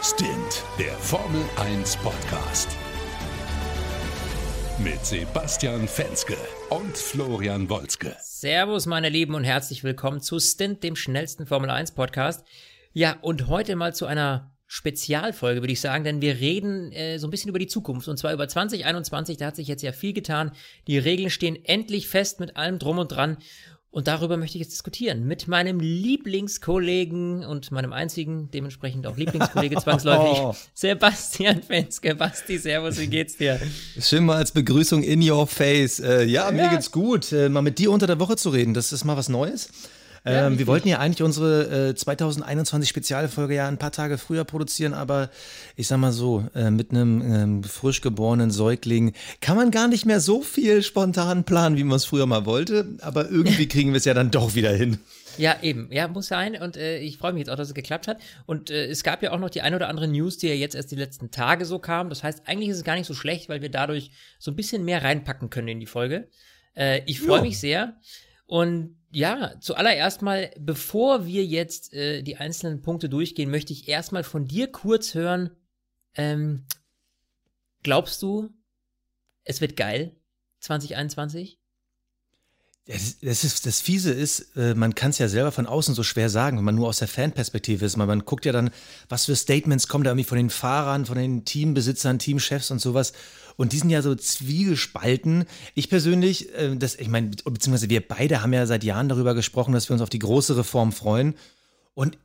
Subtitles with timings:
[0.00, 2.68] Stint, der Formel 1 Podcast.
[4.78, 6.36] Mit Sebastian Fenske
[6.70, 8.14] und Florian Wolzke.
[8.20, 12.46] Servus, meine Lieben, und herzlich willkommen zu Stint, dem schnellsten Formel 1 Podcast.
[12.92, 17.26] Ja, und heute mal zu einer Spezialfolge, würde ich sagen, denn wir reden äh, so
[17.26, 19.36] ein bisschen über die Zukunft und zwar über 2021.
[19.36, 20.52] Da hat sich jetzt ja viel getan.
[20.86, 23.38] Die Regeln stehen endlich fest mit allem Drum und Dran.
[23.90, 29.76] Und darüber möchte ich jetzt diskutieren mit meinem Lieblingskollegen und meinem einzigen, dementsprechend auch Lieblingskollege
[29.82, 30.54] zwangsläufig, oh.
[30.74, 32.14] Sebastian Fenske.
[32.14, 33.58] Basti, servus, wie geht's dir?
[33.98, 36.00] Schön mal als Begrüßung in your face.
[36.00, 36.74] Äh, ja, mir ja.
[36.74, 37.32] geht's gut.
[37.32, 39.70] Äh, mal mit dir unter der Woche zu reden, das ist mal was Neues.
[40.28, 44.94] Ähm, wir wollten ja eigentlich unsere äh, 2021 Spezialfolge ja ein paar Tage früher produzieren,
[44.94, 45.30] aber
[45.76, 50.06] ich sag mal so, äh, mit einem ähm, frisch geborenen Säugling kann man gar nicht
[50.06, 53.98] mehr so viel spontan planen, wie man es früher mal wollte, aber irgendwie kriegen wir
[53.98, 54.98] es ja dann doch wieder hin.
[55.38, 55.88] Ja, eben.
[55.92, 56.60] Ja, muss sein.
[56.60, 58.20] Und äh, ich freue mich jetzt auch, dass es geklappt hat.
[58.46, 60.74] Und äh, es gab ja auch noch die ein oder andere News, die ja jetzt
[60.74, 62.08] erst die letzten Tage so kam.
[62.08, 64.84] Das heißt, eigentlich ist es gar nicht so schlecht, weil wir dadurch so ein bisschen
[64.84, 66.28] mehr reinpacken können in die Folge.
[66.76, 67.94] Äh, ich freue mich sehr.
[68.46, 74.24] Und ja, zuallererst mal, bevor wir jetzt äh, die einzelnen Punkte durchgehen, möchte ich erstmal
[74.24, 75.50] von dir kurz hören.
[76.14, 76.64] Ähm,
[77.82, 78.50] glaubst du,
[79.44, 80.14] es wird geil
[80.60, 81.57] 2021?
[82.88, 86.30] Das, ist, das Fiese ist, äh, man kann es ja selber von außen so schwer
[86.30, 87.98] sagen, wenn man nur aus der Fanperspektive ist.
[87.98, 88.70] Man, man guckt ja dann,
[89.10, 93.12] was für Statements kommen da irgendwie von den Fahrern, von den Teambesitzern, Teamchefs und sowas.
[93.56, 95.44] Und die sind ja so zwiegespalten.
[95.74, 99.74] Ich persönlich, äh, das, ich meine, beziehungsweise wir beide haben ja seit Jahren darüber gesprochen,
[99.74, 101.34] dass wir uns auf die große Reform freuen.
[101.92, 102.16] Und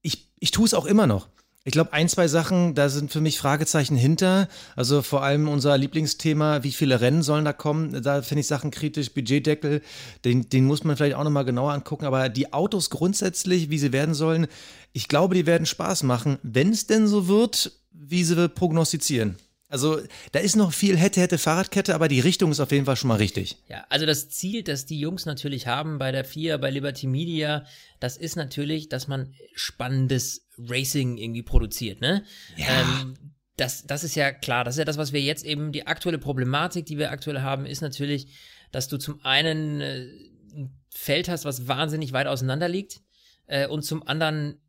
[0.00, 1.28] ich, ich tue es auch immer noch.
[1.66, 4.48] Ich glaube, ein, zwei Sachen, da sind für mich Fragezeichen hinter.
[4.76, 8.02] Also vor allem unser Lieblingsthema, wie viele Rennen sollen da kommen?
[8.02, 9.14] Da finde ich Sachen kritisch.
[9.14, 9.80] Budgetdeckel,
[10.26, 12.04] den, den muss man vielleicht auch nochmal genauer angucken.
[12.04, 14.46] Aber die Autos grundsätzlich, wie sie werden sollen,
[14.92, 19.36] ich glaube, die werden Spaß machen, wenn es denn so wird, wie sie prognostizieren.
[19.74, 22.94] Also da ist noch viel hätte, hätte Fahrradkette, aber die Richtung ist auf jeden Fall
[22.94, 23.56] schon mal richtig.
[23.66, 27.66] Ja, also das Ziel, das die Jungs natürlich haben bei der FIA, bei Liberty Media,
[27.98, 32.22] das ist natürlich, dass man spannendes Racing irgendwie produziert, ne?
[32.56, 32.66] Ja.
[32.68, 33.16] Ähm,
[33.56, 36.18] das, das ist ja klar, das ist ja das, was wir jetzt eben, die aktuelle
[36.18, 38.28] Problematik, die wir aktuell haben, ist natürlich,
[38.70, 40.06] dass du zum einen äh,
[40.54, 43.00] ein Feld hast, was wahnsinnig weit auseinander liegt
[43.48, 44.60] äh, und zum anderen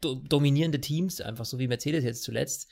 [0.00, 2.68] do dominierende Teams, einfach so wie Mercedes jetzt zuletzt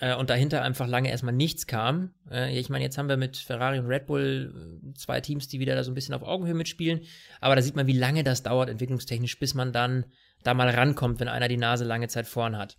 [0.00, 2.10] äh, und dahinter einfach lange erstmal nichts kam.
[2.30, 5.60] Äh, ich meine, jetzt haben wir mit Ferrari und Red Bull äh, zwei Teams, die
[5.60, 7.00] wieder da so ein bisschen auf Augenhöhe mitspielen.
[7.40, 10.04] Aber da sieht man, wie lange das dauert, entwicklungstechnisch, bis man dann
[10.44, 12.78] da mal rankommt, wenn einer die Nase lange Zeit vorn hat.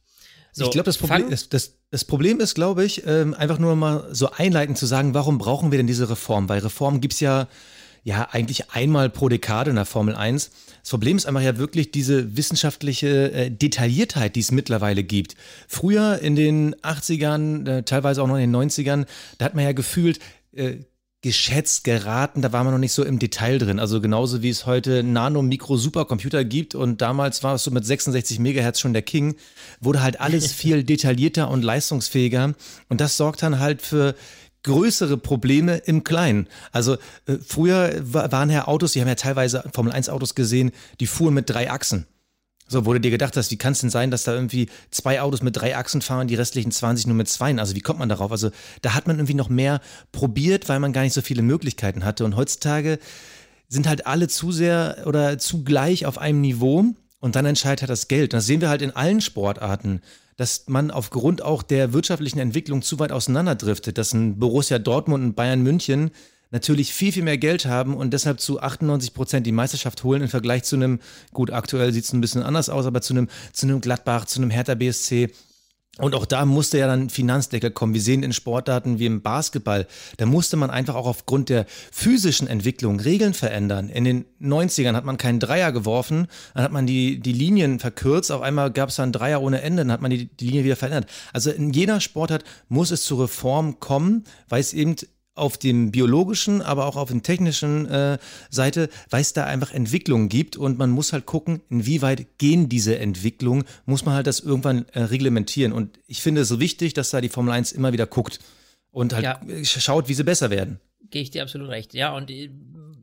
[0.52, 4.32] So, ich glaube, das, das, das Problem ist, glaube ich, ähm, einfach nur mal so
[4.32, 6.50] einleitend zu sagen, warum brauchen wir denn diese Reform?
[6.50, 7.48] Weil Reform gibt es ja
[8.04, 10.52] ja eigentlich einmal pro Dekade in der Formel 1.
[10.82, 15.36] Das Problem ist einfach ja wirklich diese wissenschaftliche äh, Detailliertheit, die es mittlerweile gibt.
[15.68, 19.06] Früher in den 80ern, äh, teilweise auch noch in den 90ern,
[19.38, 20.20] da hat man ja gefühlt,
[20.54, 20.78] äh,
[21.22, 23.80] geschätzt, geraten, da war man noch nicht so im Detail drin.
[23.80, 27.86] Also genauso wie es heute Nano, Mikro, Supercomputer gibt und damals war es so mit
[27.86, 29.36] 66 Megahertz schon der King,
[29.82, 32.54] wurde halt alles viel detaillierter und leistungsfähiger
[32.88, 34.16] und das sorgt dann halt für
[34.64, 36.48] größere Probleme im Kleinen.
[36.72, 41.08] Also äh, früher waren ja Autos, die haben ja teilweise Formel 1 Autos gesehen, die
[41.08, 42.06] fuhren mit drei Achsen.
[42.72, 45.42] So, du dir gedacht hast, wie kann es denn sein, dass da irgendwie zwei Autos
[45.42, 47.56] mit drei Achsen fahren, die restlichen 20 nur mit zwei?
[47.58, 48.32] Also wie kommt man darauf?
[48.32, 48.52] Also
[48.84, 49.82] da hat man irgendwie noch mehr
[50.12, 52.26] probiert, weil man gar nicht so viele Möglichkeiten hatte.
[52.26, 53.00] Und heutzutage
[53.70, 56.86] sind halt alle zu sehr oder zu gleich auf einem Niveau
[57.20, 58.34] und dann entscheidet halt das Geld.
[58.34, 60.02] Und das sehen wir halt in allen Sportarten
[60.40, 65.36] dass man aufgrund auch der wirtschaftlichen Entwicklung zu weit auseinanderdriftet, dass ein Borussia Dortmund und
[65.36, 66.12] Bayern München
[66.50, 70.30] natürlich viel, viel mehr Geld haben und deshalb zu 98 Prozent die Meisterschaft holen im
[70.30, 71.02] Vergleich zu einem,
[71.34, 74.40] gut, aktuell sieht es ein bisschen anders aus, aber zu einem, zu einem Gladbach, zu
[74.40, 75.30] einem Hertha BSC,
[76.00, 77.94] und auch da musste ja dann Finanzdeckel kommen.
[77.94, 79.88] Wir sehen in Sportarten wie im Basketball,
[80.18, 83.90] da musste man einfach auch aufgrund der physischen Entwicklung Regeln verändern.
[83.90, 88.32] In den 90ern hat man keinen Dreier geworfen, dann hat man die, die Linien verkürzt,
[88.32, 90.76] auf einmal gab es dann Dreier ohne Ende, dann hat man die, die Linie wieder
[90.76, 91.10] verändert.
[91.34, 94.96] Also in jeder Sportart muss es zur Reform kommen, weil es eben
[95.40, 98.18] auf dem biologischen, aber auch auf der technischen äh,
[98.50, 103.00] Seite, weil es da einfach Entwicklungen gibt und man muss halt gucken, inwieweit gehen diese
[103.00, 105.74] Entwicklungen, muss man halt das irgendwann äh, reglementieren.
[105.74, 108.40] Und ich finde es so wichtig, dass da die Formel 1 immer wieder guckt
[108.92, 109.40] und halt ja.
[109.64, 110.80] schaut, wie sie besser werden.
[111.10, 111.94] Gehe ich dir absolut recht.
[111.94, 112.50] Ja, und äh,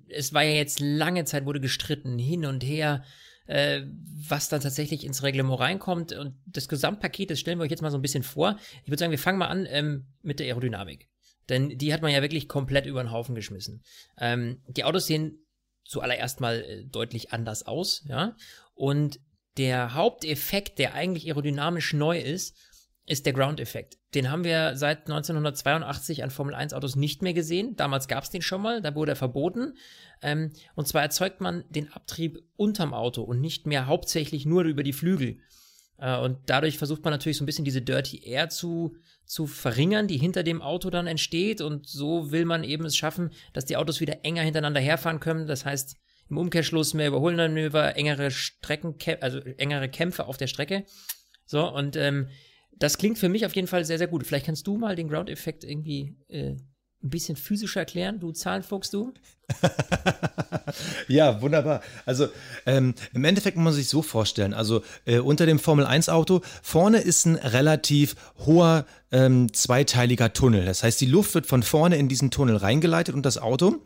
[0.09, 3.03] es war ja jetzt lange Zeit, wurde gestritten, hin und her
[3.47, 3.83] äh,
[4.29, 6.13] was dann tatsächlich ins Reglement reinkommt.
[6.13, 8.59] Und das Gesamtpaket, das stellen wir euch jetzt mal so ein bisschen vor.
[8.83, 11.09] Ich würde sagen, wir fangen mal an ähm, mit der Aerodynamik.
[11.49, 13.83] Denn die hat man ja wirklich komplett über den Haufen geschmissen.
[14.19, 15.47] Ähm, die Autos sehen
[15.85, 18.37] zuallererst mal äh, deutlich anders aus, ja.
[18.75, 19.21] Und
[19.57, 22.57] der Haupteffekt, der eigentlich aerodynamisch neu ist,
[23.07, 23.99] ist der Ground-Effekt.
[24.15, 27.77] Den haben wir seit 1982 an Formel 1 Autos nicht mehr gesehen.
[27.77, 29.75] Damals gab es den schon mal, da wurde er verboten.
[30.23, 34.83] Ähm, und zwar erzeugt man den Abtrieb unterm Auto und nicht mehr hauptsächlich nur über
[34.83, 35.39] die Flügel.
[35.99, 40.09] Äh, und dadurch versucht man natürlich so ein bisschen diese Dirty Air zu, zu verringern,
[40.09, 41.61] die hinter dem Auto dann entsteht.
[41.61, 45.47] Und so will man eben es schaffen, dass die Autos wieder enger hintereinander herfahren können.
[45.47, 45.97] Das heißt,
[46.29, 50.85] im Umkehrschluss mehr Überholmanöver, engere Strecken, also engere Kämpfe auf der Strecke.
[51.45, 52.29] So, und ähm,
[52.73, 54.27] das klingt für mich auf jeden Fall sehr, sehr gut.
[54.27, 56.57] Vielleicht kannst du mal den Ground-Effekt irgendwie äh,
[57.03, 59.13] ein bisschen physischer erklären, du Zahlenfuchs, du?
[61.09, 61.81] ja, wunderbar.
[62.05, 62.29] Also
[62.65, 66.41] ähm, im Endeffekt muss man sich so vorstellen, also äh, unter dem Formel 1 Auto,
[66.63, 70.65] vorne ist ein relativ hoher ähm, zweiteiliger Tunnel.
[70.65, 73.77] Das heißt, die Luft wird von vorne in diesen Tunnel reingeleitet und das Auto.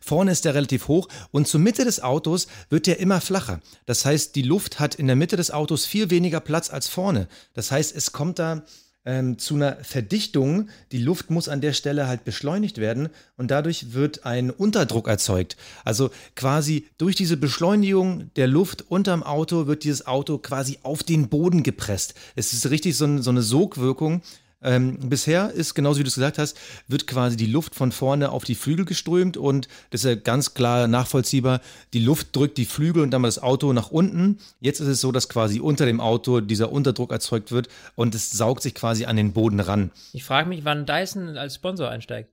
[0.00, 3.60] Vorne ist der relativ hoch und zur Mitte des Autos wird der immer flacher.
[3.84, 7.28] Das heißt, die Luft hat in der Mitte des Autos viel weniger Platz als vorne.
[7.52, 8.62] Das heißt, es kommt da
[9.04, 10.68] ähm, zu einer Verdichtung.
[10.92, 15.56] Die Luft muss an der Stelle halt beschleunigt werden und dadurch wird ein Unterdruck erzeugt.
[15.84, 21.28] Also quasi durch diese Beschleunigung der Luft unterm Auto wird dieses Auto quasi auf den
[21.28, 22.14] Boden gepresst.
[22.36, 24.22] Es ist richtig so, ein, so eine Sogwirkung,
[24.62, 28.30] ähm, bisher ist, genauso wie du es gesagt hast, wird quasi die Luft von vorne
[28.30, 31.60] auf die Flügel geströmt und das ist ja ganz klar nachvollziehbar.
[31.94, 34.38] Die Luft drückt die Flügel und dann das Auto nach unten.
[34.60, 38.30] Jetzt ist es so, dass quasi unter dem Auto dieser Unterdruck erzeugt wird und es
[38.30, 39.90] saugt sich quasi an den Boden ran.
[40.12, 42.30] Ich frage mich, wann Dyson als Sponsor einsteigt,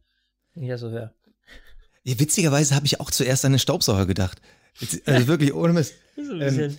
[0.53, 1.13] wenn ich das so höre.
[2.03, 4.41] Ja, witzigerweise habe ich auch zuerst an den Staubsauger gedacht.
[5.05, 5.93] Also wirklich ohne Mist.
[6.17, 6.75] Ähm,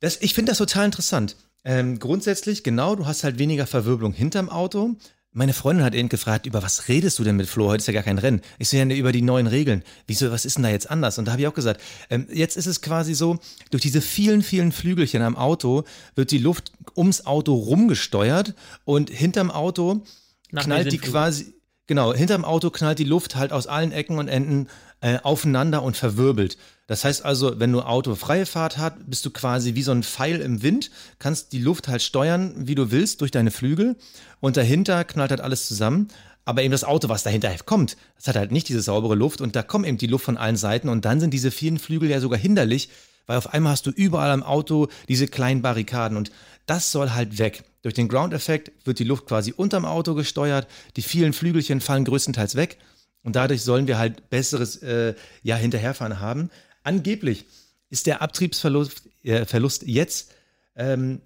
[0.00, 1.36] das, ich finde das total interessant.
[1.64, 4.96] Ähm, grundsätzlich, genau, du hast halt weniger Verwirbelung hinterm Auto.
[5.34, 7.68] Meine Freundin hat eben gefragt, über was redest du denn mit Flo?
[7.68, 8.42] Heute ist ja gar kein Rennen.
[8.58, 9.82] Ich sehe ja über die neuen Regeln.
[10.06, 11.16] Wieso, was ist denn da jetzt anders?
[11.18, 11.80] Und da habe ich auch gesagt,
[12.10, 13.38] ähm, jetzt ist es quasi so,
[13.70, 15.84] durch diese vielen, vielen Flügelchen am Auto
[16.16, 18.54] wird die Luft ums Auto rumgesteuert
[18.84, 20.02] und hinterm Auto
[20.50, 21.54] Nach knallt die quasi,
[21.86, 24.68] genau, hinterm Auto knallt die Luft halt aus allen Ecken und Enden
[25.02, 26.56] äh, aufeinander und verwirbelt.
[26.86, 30.04] Das heißt also, wenn du Auto freie Fahrt hat, bist du quasi wie so ein
[30.04, 33.96] Pfeil im Wind, kannst die Luft halt steuern, wie du willst, durch deine Flügel
[34.40, 36.08] und dahinter knallt halt alles zusammen.
[36.44, 39.54] Aber eben das Auto, was dahinter kommt, das hat halt nicht diese saubere Luft und
[39.54, 42.20] da kommt eben die Luft von allen Seiten und dann sind diese vielen Flügel ja
[42.20, 42.88] sogar hinderlich,
[43.26, 46.30] weil auf einmal hast du überall am Auto diese kleinen Barrikaden und
[46.66, 47.64] das soll halt weg.
[47.82, 52.54] Durch den Ground-Effekt wird die Luft quasi unterm Auto gesteuert, die vielen Flügelchen fallen größtenteils
[52.54, 52.78] weg
[53.22, 56.50] und dadurch sollen wir halt besseres äh, ja, Hinterherfahren haben.
[56.82, 57.46] Angeblich
[57.90, 60.32] ist der Abtriebsverlust äh, Verlust jetzt
[60.76, 61.20] ähm,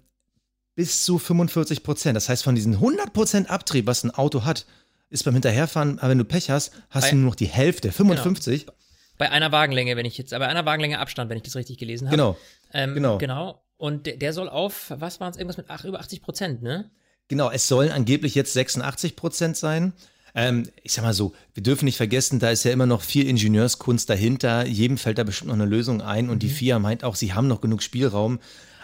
[0.75, 2.15] bis zu 45 Prozent.
[2.15, 4.65] Das heißt, von diesen 100 Prozent Abtrieb, was ein Auto hat,
[5.09, 7.91] ist beim Hinterherfahren, aber wenn du Pech hast, hast bei, du nur noch die Hälfte,
[7.91, 8.65] 55.
[8.65, 8.77] Genau.
[9.17, 12.07] Bei einer Wagenlänge, wenn ich jetzt, bei einer Wagenlänge Abstand, wenn ich das richtig gelesen
[12.07, 12.17] habe.
[12.17, 12.37] Genau.
[12.73, 13.17] Ähm, genau.
[13.17, 13.63] Genau.
[13.77, 16.91] Und der, der soll auf, was waren es, irgendwas mit ach, über 80 Prozent, ne?
[17.27, 19.93] Genau, es sollen angeblich jetzt 86 Prozent sein.
[20.35, 23.27] Ähm, ich sag mal so, wir dürfen nicht vergessen, da ist ja immer noch viel
[23.27, 24.65] Ingenieurskunst dahinter.
[24.65, 26.39] Jedem fällt da bestimmt noch eine Lösung ein und mhm.
[26.39, 28.39] die FIA meint auch, sie haben noch genug Spielraum.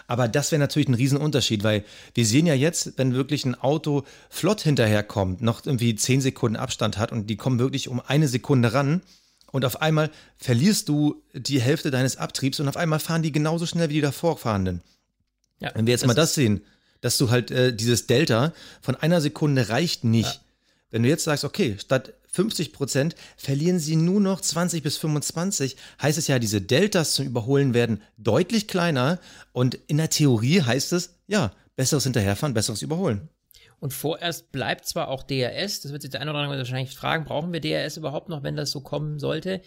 [0.06, 4.04] Aber das wäre natürlich ein Riesenunterschied, weil wir sehen ja jetzt, wenn wirklich ein Auto
[4.28, 8.74] flott hinterherkommt, noch irgendwie 10 Sekunden Abstand hat und die kommen wirklich um eine Sekunde
[8.74, 9.00] ran
[9.54, 13.66] und auf einmal verlierst du die Hälfte deines Abtriebs und auf einmal fahren die genauso
[13.66, 14.82] schnell wie die davor fahrenden.
[15.60, 16.62] Ja, wenn wir jetzt das mal das sehen,
[17.00, 18.52] dass du halt äh, dieses Delta
[18.82, 20.34] von einer Sekunde reicht nicht.
[20.34, 20.40] Ja.
[20.94, 25.74] Wenn du jetzt sagst, okay, statt 50 Prozent verlieren sie nur noch 20 bis 25,
[26.00, 29.18] heißt es ja, diese Deltas zum Überholen werden deutlich kleiner
[29.50, 33.28] und in der Theorie heißt es, ja, besseres Hinterherfahren, besseres Überholen.
[33.80, 37.24] Und vorerst bleibt zwar auch DRS, das wird sich der eine oder andere wahrscheinlich fragen,
[37.24, 39.62] brauchen wir DRS überhaupt noch, wenn das so kommen sollte?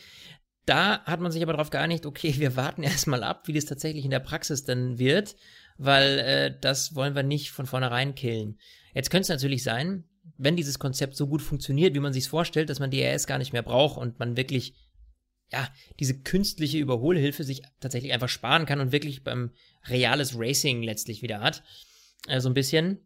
[0.65, 4.05] Da hat man sich aber darauf geeinigt, okay, wir warten erstmal ab, wie das tatsächlich
[4.05, 5.36] in der Praxis dann wird,
[5.77, 8.57] weil äh, das wollen wir nicht von vornherein killen.
[8.93, 10.05] Jetzt könnte es natürlich sein,
[10.38, 13.53] wenn dieses Konzept so gut funktioniert, wie man sich vorstellt, dass man DRS gar nicht
[13.53, 14.74] mehr braucht und man wirklich
[15.51, 19.51] ja, diese künstliche Überholhilfe sich tatsächlich einfach sparen kann und wirklich beim
[19.86, 21.63] reales Racing letztlich wieder hat.
[22.27, 23.00] Äh, so ein bisschen.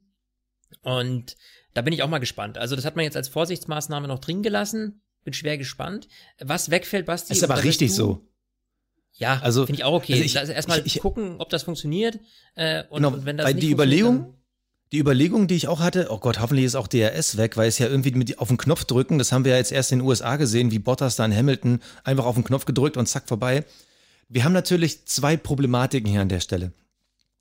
[0.81, 1.37] Und
[1.73, 2.57] da bin ich auch mal gespannt.
[2.57, 5.01] Also, das hat man jetzt als Vorsichtsmaßnahme noch drin gelassen.
[5.23, 6.07] Bin schwer gespannt.
[6.39, 7.33] Was wegfällt, Basti?
[7.33, 8.27] Ist aber richtig so.
[9.13, 10.13] Ja, also finde ich auch okay.
[10.13, 12.19] Also ich, also erstmal gucken, ob das funktioniert.
[12.55, 14.33] Äh, und, genau, und wenn das weil nicht die Überlegung,
[14.91, 17.77] die Überlegung, die ich auch hatte, oh Gott, hoffentlich ist auch DRS weg, weil es
[17.77, 20.07] ja irgendwie mit auf den Knopf drücken, das haben wir ja jetzt erst in den
[20.07, 23.63] USA gesehen, wie Bottas da in Hamilton einfach auf den Knopf gedrückt und zack vorbei.
[24.27, 26.73] Wir haben natürlich zwei Problematiken hier an der Stelle.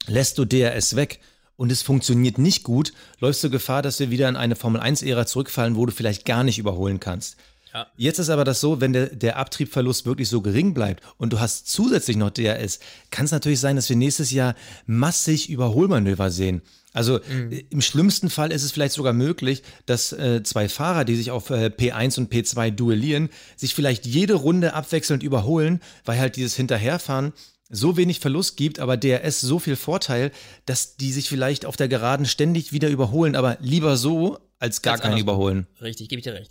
[0.06, 1.20] Lässt du DRS weg
[1.56, 5.26] und es funktioniert nicht gut, läufst du Gefahr, dass wir wieder in eine Formel 1-Ära
[5.26, 7.36] zurückfallen, wo du vielleicht gar nicht überholen kannst.
[7.74, 7.86] Ja.
[7.96, 11.40] Jetzt ist aber das so, wenn der, der Abtriebverlust wirklich so gering bleibt und du
[11.40, 12.80] hast zusätzlich noch DRS,
[13.10, 14.54] kann es natürlich sein, dass wir nächstes Jahr
[14.86, 16.62] massig Überholmanöver sehen.
[16.92, 17.52] Also mhm.
[17.52, 21.30] Äh, im schlimmsten Fall ist es vielleicht sogar möglich, dass äh, zwei Fahrer, die sich
[21.30, 26.56] auf äh, P1 und P2 duellieren, sich vielleicht jede Runde abwechselnd überholen, weil halt dieses
[26.56, 27.32] Hinterherfahren
[27.68, 30.32] so wenig Verlust gibt, aber DRS so viel Vorteil,
[30.66, 34.98] dass die sich vielleicht auf der Geraden ständig wieder überholen, aber lieber so als gar
[34.98, 35.68] keinen überholen.
[35.80, 36.50] Richtig, gebe ich dir recht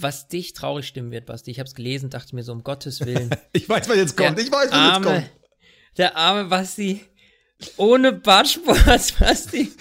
[0.00, 1.50] was dich traurig stimmen wird, Basti.
[1.50, 3.30] Ich habe es gelesen, dachte mir so, um Gottes Willen.
[3.52, 4.38] ich weiß, was jetzt kommt.
[4.38, 5.30] ich weiß, was arme, jetzt kommt.
[5.96, 7.00] Der arme Basti.
[7.76, 9.72] Ohne Bartsports, Basti.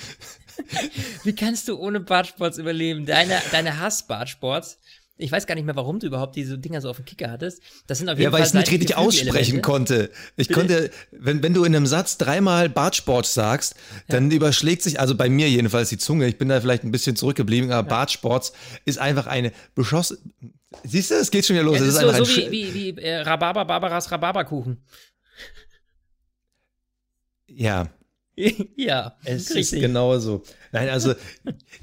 [1.24, 3.06] Wie kannst du ohne Bartsports überleben?
[3.06, 4.80] Deine, deine Hass-Bartsports
[5.18, 7.62] ich weiß gar nicht mehr, warum du überhaupt diese Dinger so auf dem Kicker hattest.
[7.88, 8.40] Das sind auf jeden ja, Fall.
[8.40, 10.12] Ja, weil ich es nicht richtig aussprechen konnte.
[10.36, 10.60] Ich Bitte?
[10.60, 13.76] konnte, wenn, wenn du in einem Satz dreimal Bartsport sagst,
[14.08, 14.38] dann ja.
[14.38, 16.28] überschlägt sich, also bei mir jedenfalls die Zunge.
[16.28, 17.96] Ich bin da vielleicht ein bisschen zurückgeblieben, aber ja.
[17.96, 18.54] Bartsports
[18.86, 20.34] ist einfach eine beschossen.
[20.84, 21.80] Siehst du, es geht schon wieder los.
[21.80, 24.78] Ja, das ist, ist so, so wie, wie, wie äh, Rhabarber, Barbaras Rhabarberkuchen.
[27.48, 27.90] Ja,
[28.76, 29.80] ja, es richtig.
[29.80, 30.44] ist genauso.
[30.72, 31.16] Nein, also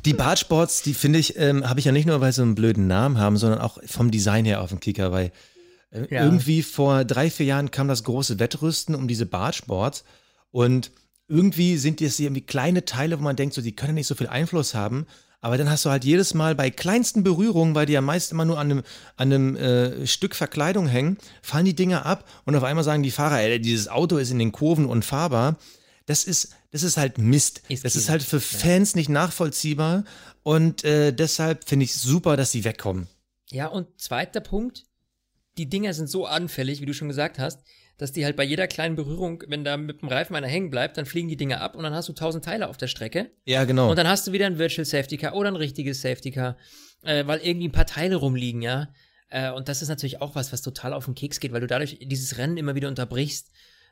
[0.05, 2.87] die Bartsports, die finde ich, ähm, habe ich ja nicht nur, weil sie einen blöden
[2.87, 5.33] Namen haben, sondern auch vom Design her auf dem Kicker, weil
[5.91, 6.25] äh, ja.
[6.25, 10.05] irgendwie vor drei, vier Jahren kam das große Wettrüsten um diese Bartsports
[10.53, 10.93] und
[11.27, 14.29] irgendwie sind das irgendwie kleine Teile, wo man denkt, so, die können nicht so viel
[14.29, 15.07] Einfluss haben.
[15.45, 18.45] Aber dann hast du halt jedes Mal bei kleinsten Berührungen, weil die ja meist immer
[18.45, 18.83] nur an einem,
[19.17, 23.11] an einem äh, Stück Verkleidung hängen, fallen die Dinger ab und auf einmal sagen die
[23.11, 25.57] Fahrer, ey, dieses Auto ist in den Kurven unfahrbar
[26.07, 27.63] das ist, das ist halt Mist.
[27.69, 28.99] Ist das ist halt für Fans ja.
[28.99, 30.05] nicht nachvollziehbar
[30.43, 33.07] und äh, deshalb finde ich super, dass sie wegkommen.
[33.51, 34.85] Ja, und zweiter Punkt,
[35.57, 37.61] die Dinger sind so anfällig, wie du schon gesagt hast,
[37.97, 40.97] dass die halt bei jeder kleinen Berührung, wenn da mit dem Reifen einer hängen bleibt,
[40.97, 43.31] dann fliegen die Dinger ab und dann hast du tausend Teile auf der Strecke.
[43.45, 43.91] Ja, genau.
[43.91, 46.57] Und dann hast du wieder ein Virtual Safety Car oder ein richtiges Safety Car,
[47.03, 48.89] äh, weil irgendwie ein paar Teile rumliegen, ja.
[49.29, 51.67] Äh, und das ist natürlich auch was, was total auf den Keks geht, weil du
[51.67, 53.51] dadurch dieses Rennen immer wieder unterbrichst.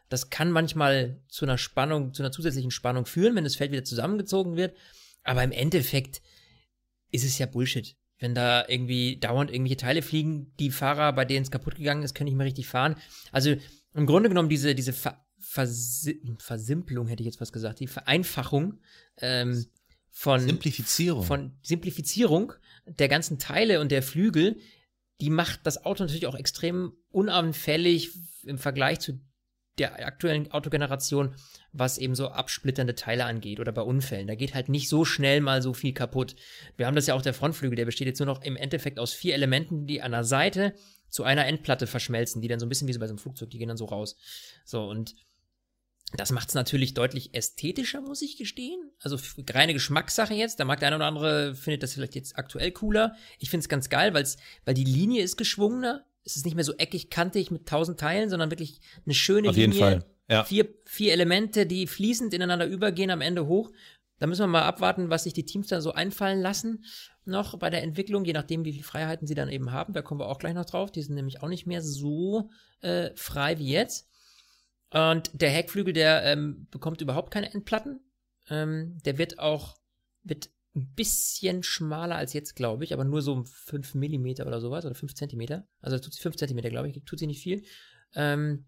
[0.08, 3.84] Das kann manchmal zu einer Spannung, zu einer zusätzlichen Spannung führen, wenn das Feld wieder
[3.84, 4.76] zusammengezogen wird.
[5.22, 6.20] Aber im Endeffekt
[7.12, 7.96] ist es ja Bullshit.
[8.18, 12.14] Wenn da irgendwie dauernd irgendwelche Teile fliegen, die Fahrer, bei denen es kaputt gegangen ist,
[12.14, 12.96] können nicht mehr richtig fahren.
[13.32, 13.56] Also
[13.94, 18.78] im Grunde genommen diese, diese Ver Versi Versimpelung, hätte ich jetzt was gesagt, die Vereinfachung
[19.18, 19.66] ähm,
[20.10, 21.24] von Simplifizierung.
[21.24, 22.52] Von Simplifizierung
[22.86, 24.58] der ganzen Teile und der Flügel,
[25.20, 28.10] die macht das Auto natürlich auch extrem unanfällig
[28.44, 29.20] im Vergleich zu
[29.78, 31.34] der aktuellen Autogeneration,
[31.72, 34.26] was eben so absplitternde Teile angeht oder bei Unfällen.
[34.26, 36.36] Da geht halt nicht so schnell mal so viel kaputt.
[36.76, 39.14] Wir haben das ja auch der Frontflügel, der besteht jetzt nur noch im Endeffekt aus
[39.14, 40.74] vier Elementen, die an der Seite
[41.12, 43.50] zu einer Endplatte verschmelzen, die dann so ein bisschen wie so bei so einem Flugzeug,
[43.50, 44.16] die gehen dann so raus.
[44.64, 45.14] So, und
[46.14, 48.90] das macht es natürlich deutlich ästhetischer, muss ich gestehen.
[49.00, 49.18] Also
[49.50, 50.58] reine Geschmackssache jetzt.
[50.58, 53.14] Da mag der eine oder andere findet das vielleicht jetzt aktuell cooler.
[53.38, 56.64] Ich finde es ganz geil, weil's, weil die Linie ist geschwungener es ist nicht mehr
[56.64, 59.86] so eckig, kantig mit tausend Teilen, sondern wirklich eine schöne Auf jeden Linie.
[59.86, 60.04] Fall.
[60.28, 60.44] Ja.
[60.44, 63.70] Vier, vier Elemente, die fließend ineinander übergehen, am Ende hoch.
[64.22, 66.84] Da müssen wir mal abwarten, was sich die Teams da so einfallen lassen
[67.24, 69.94] noch bei der Entwicklung, je nachdem, wie viele Freiheiten sie dann eben haben.
[69.94, 70.92] Da kommen wir auch gleich noch drauf.
[70.92, 72.48] Die sind nämlich auch nicht mehr so
[72.82, 74.08] äh, frei wie jetzt.
[74.90, 77.98] Und der Heckflügel, der ähm, bekommt überhaupt keine Endplatten.
[78.48, 79.76] Ähm, der wird auch,
[80.22, 84.84] wird ein bisschen schmaler als jetzt, glaube ich, aber nur so 5 Millimeter oder sowas
[84.84, 85.66] oder 5 Zentimeter.
[85.80, 87.64] Also tut sie 5 Zentimeter, glaube ich, tut sie nicht viel.
[88.14, 88.66] Ähm,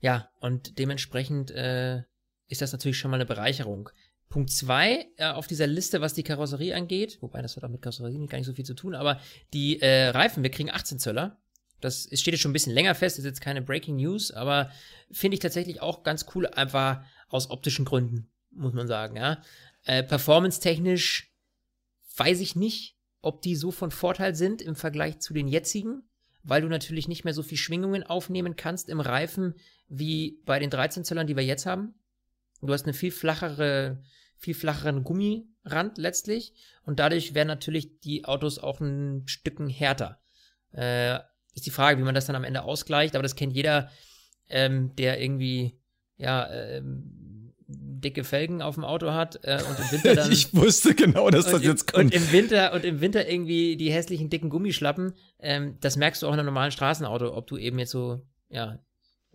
[0.00, 2.02] ja, und dementsprechend äh,
[2.48, 3.90] ist das natürlich schon mal eine Bereicherung.
[4.28, 7.82] Punkt 2 äh, auf dieser Liste, was die Karosserie angeht, wobei das hat auch mit
[7.82, 9.20] Karosserie gar nicht so viel zu tun, aber
[9.52, 11.38] die äh, Reifen, wir kriegen 18 Zöller.
[11.80, 14.70] Das steht jetzt schon ein bisschen länger fest, ist jetzt keine Breaking News, aber
[15.10, 19.42] finde ich tatsächlich auch ganz cool, einfach aus optischen Gründen, muss man sagen, ja.
[19.84, 21.32] Äh, Performance-technisch
[22.16, 26.02] weiß ich nicht, ob die so von Vorteil sind im Vergleich zu den jetzigen,
[26.42, 29.54] weil du natürlich nicht mehr so viel Schwingungen aufnehmen kannst im Reifen
[29.88, 31.94] wie bei den 13 Zöllern, die wir jetzt haben.
[32.62, 34.02] Du hast eine viel flachere,
[34.36, 40.20] viel flacheren Gummirand letztlich und dadurch werden natürlich die Autos auch ein Stücken härter.
[40.72, 41.18] Äh,
[41.54, 43.90] ist die Frage, wie man das dann am Ende ausgleicht, aber das kennt jeder,
[44.48, 45.80] ähm, der irgendwie
[46.16, 50.30] ja ähm, dicke Felgen auf dem Auto hat äh, und im Winter dann.
[50.32, 52.04] ich wusste genau, dass das jetzt kommt.
[52.04, 55.14] Und im Winter und im Winter irgendwie die hässlichen dicken Gummischlappen.
[55.40, 58.78] Ähm, das merkst du auch in einem normalen Straßenauto, ob du eben jetzt so ja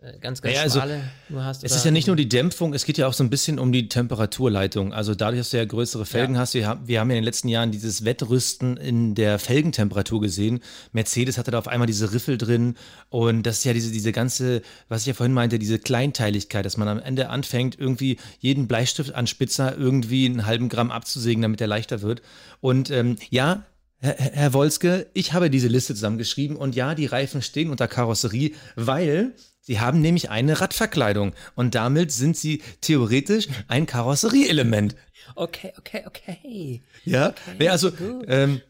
[0.02, 1.62] äh, ganz, ganz ja, also, schmale nur hast.
[1.62, 3.70] Es ist ja nicht nur die Dämpfung, es geht ja auch so ein bisschen um
[3.70, 4.92] die Temperaturleitung.
[4.92, 6.40] Also dadurch, dass du ja größere Felgen ja.
[6.40, 10.20] hast, wir haben, wir haben ja in den letzten Jahren dieses Wettrüsten in der Felgentemperatur
[10.20, 10.60] gesehen.
[10.92, 12.74] Mercedes hatte da auf einmal diese Riffel drin
[13.10, 16.76] und das ist ja diese, diese ganze, was ich ja vorhin meinte, diese Kleinteiligkeit, dass
[16.76, 21.60] man am Ende anfängt, irgendwie jeden Bleistift an Spitzer irgendwie einen halben Gramm abzusägen, damit
[21.60, 22.22] er leichter wird.
[22.60, 23.64] Und ähm, ja,
[24.00, 28.50] Herr, Herr Wolske, ich habe diese Liste zusammengeschrieben und ja, die Reifen stehen unter Karosserie,
[28.74, 29.32] weil
[29.62, 34.94] sie haben nämlich eine Radverkleidung und damit sind sie theoretisch ein Karosserieelement.
[35.34, 36.82] Okay, okay, okay.
[37.04, 37.90] Ja, okay, also
[38.26, 38.60] ähm,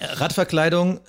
[0.00, 1.00] Radverkleidung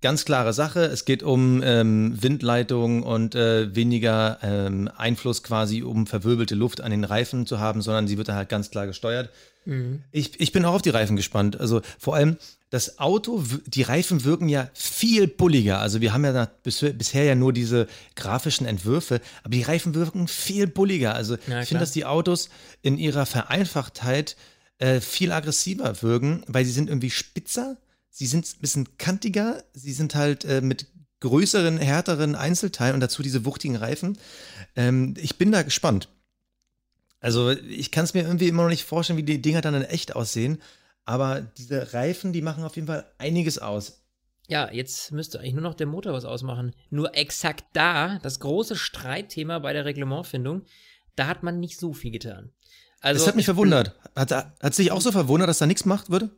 [0.00, 0.80] ganz klare Sache.
[0.84, 6.90] Es geht um ähm, Windleitung und äh, weniger ähm, Einfluss quasi, um verwirbelte Luft an
[6.90, 9.30] den Reifen zu haben, sondern sie wird dann halt ganz klar gesteuert.
[9.64, 10.02] Mhm.
[10.12, 11.60] Ich, ich bin auch auf die Reifen gespannt.
[11.60, 12.36] Also vor allem
[12.70, 15.80] das Auto, die Reifen wirken ja viel bulliger.
[15.80, 20.28] Also wir haben ja bisher, bisher ja nur diese grafischen Entwürfe, aber die Reifen wirken
[20.28, 21.14] viel bulliger.
[21.14, 22.48] Also ja, ich finde, dass die Autos
[22.82, 24.36] in ihrer Vereinfachtheit
[24.78, 27.76] äh, viel aggressiver wirken, weil sie sind irgendwie spitzer
[28.10, 30.86] Sie sind ein bisschen kantiger, sie sind halt äh, mit
[31.20, 34.18] größeren, härteren Einzelteilen und dazu diese wuchtigen Reifen.
[34.76, 36.08] Ähm, ich bin da gespannt.
[37.20, 39.82] Also ich kann es mir irgendwie immer noch nicht vorstellen, wie die Dinger dann in
[39.82, 40.60] echt aussehen.
[41.04, 44.02] Aber diese Reifen, die machen auf jeden Fall einiges aus.
[44.48, 46.74] Ja, jetzt müsste eigentlich nur noch der Motor was ausmachen.
[46.88, 50.62] Nur exakt da, das große Streitthema bei der Reglementfindung,
[51.14, 52.52] da hat man nicht so viel getan.
[53.00, 53.96] Also, das hat mich verwundert.
[54.16, 56.30] Hat, hat sich auch so verwundert, dass da nichts gemacht würde?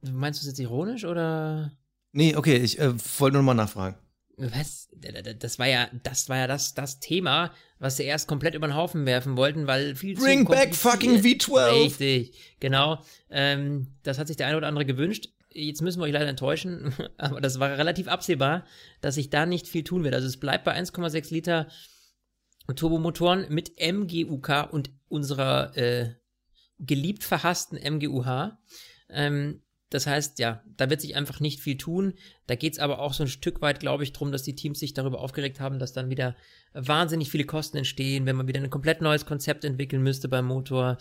[0.00, 1.72] Meinst du es jetzt ironisch oder?
[2.12, 3.96] Nee, okay, ich äh, wollte nur mal nachfragen.
[4.36, 4.88] Was?
[5.38, 8.74] Das war ja, das war ja das, das Thema, was sie erst komplett über den
[8.74, 11.84] Haufen werfen wollten, weil viel Bring zu back fucking V12!
[11.84, 13.02] Richtig, genau.
[13.30, 15.28] Ähm, das hat sich der eine oder andere gewünscht.
[15.50, 18.64] Jetzt müssen wir euch leider enttäuschen, aber das war relativ absehbar,
[19.00, 20.14] dass sich da nicht viel tun wird.
[20.14, 21.68] Also es bleibt bei 1,6 Liter
[22.74, 26.14] Turbomotoren mit MGUK und unserer äh,
[26.78, 28.58] geliebt verhassten MGUH.
[29.10, 29.62] Ähm,
[29.94, 32.14] das heißt, ja, da wird sich einfach nicht viel tun.
[32.48, 34.80] Da geht es aber auch so ein Stück weit, glaube ich, darum, dass die Teams
[34.80, 36.34] sich darüber aufgeregt haben, dass dann wieder
[36.72, 40.98] wahnsinnig viele Kosten entstehen, wenn man wieder ein komplett neues Konzept entwickeln müsste beim Motor.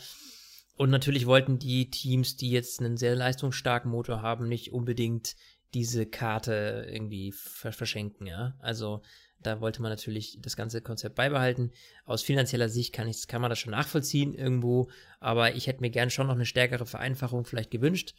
[0.77, 5.35] Und natürlich wollten die Teams, die jetzt einen sehr leistungsstarken Motor haben, nicht unbedingt
[5.73, 8.53] diese Karte irgendwie verschenken, ja.
[8.59, 9.01] Also
[9.41, 11.71] da wollte man natürlich das ganze Konzept beibehalten.
[12.05, 15.89] Aus finanzieller Sicht kann, ich, kann man das schon nachvollziehen irgendwo, aber ich hätte mir
[15.89, 18.13] gern schon noch eine stärkere Vereinfachung vielleicht gewünscht.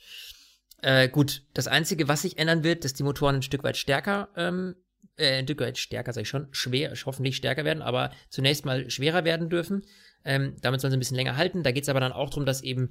[0.85, 4.29] Äh, gut, das Einzige, was sich ändern wird, dass die Motoren ein Stück weit stärker,
[4.37, 4.75] ähm,
[5.17, 8.91] äh, ein Stück weit stärker, sag ich schon, schwer, hoffentlich stärker werden, aber zunächst mal
[8.91, 9.87] schwerer werden dürfen.
[10.27, 11.63] Ähm, damit sollen sie ein bisschen länger halten.
[11.63, 12.91] Da geht es aber dann auch darum, dass eben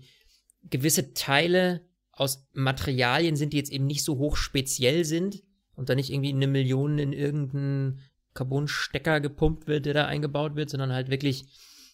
[0.63, 5.43] gewisse Teile aus Materialien sind, die jetzt eben nicht so hoch speziell sind
[5.75, 7.99] und da nicht irgendwie eine Million in irgendeinen
[8.34, 11.45] Carbon-Stecker gepumpt wird, der da eingebaut wird, sondern halt wirklich,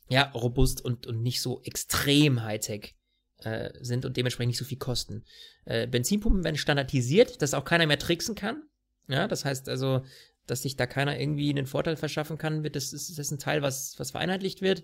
[0.08, 2.96] ja, robust und, und nicht so extrem Hightech
[3.44, 5.24] äh, sind und dementsprechend nicht so viel kosten.
[5.66, 8.64] Äh, Benzinpumpen werden standardisiert, dass auch keiner mehr tricksen kann.
[9.08, 10.04] Ja, das heißt also,
[10.46, 13.40] dass sich da keiner irgendwie einen Vorteil verschaffen kann, wird das, ist, das ist ein
[13.40, 14.84] Teil, was, was vereinheitlicht wird.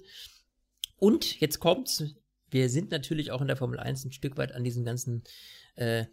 [0.98, 2.04] Und jetzt kommt's,
[2.50, 5.24] wir sind natürlich auch in der Formel 1 ein Stück weit an diesen ganzen
[5.76, 6.06] äh,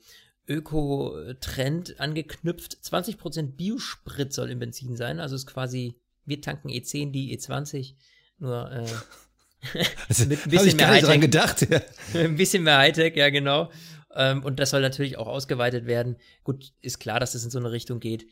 [0.49, 2.79] Öko-Trend angeknüpft.
[2.83, 7.95] 20% Biosprit soll im Benzin sein, also ist quasi, wir tanken E10, die E20,
[8.39, 8.87] nur äh,
[10.09, 11.21] also, mit ein bisschen mehr Hightech.
[11.21, 11.67] gedacht.
[11.71, 11.81] Ja.
[12.21, 13.71] ein bisschen mehr Hightech, ja genau.
[14.15, 16.17] Ähm, und das soll natürlich auch ausgeweitet werden.
[16.45, 18.27] Gut, ist klar, dass das in so eine Richtung geht.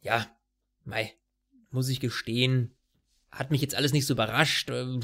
[0.00, 0.26] Ja,
[0.84, 1.14] mei,
[1.70, 2.74] muss ich gestehen,
[3.30, 4.70] hat mich jetzt alles nicht so überrascht.
[4.70, 5.00] Ähm,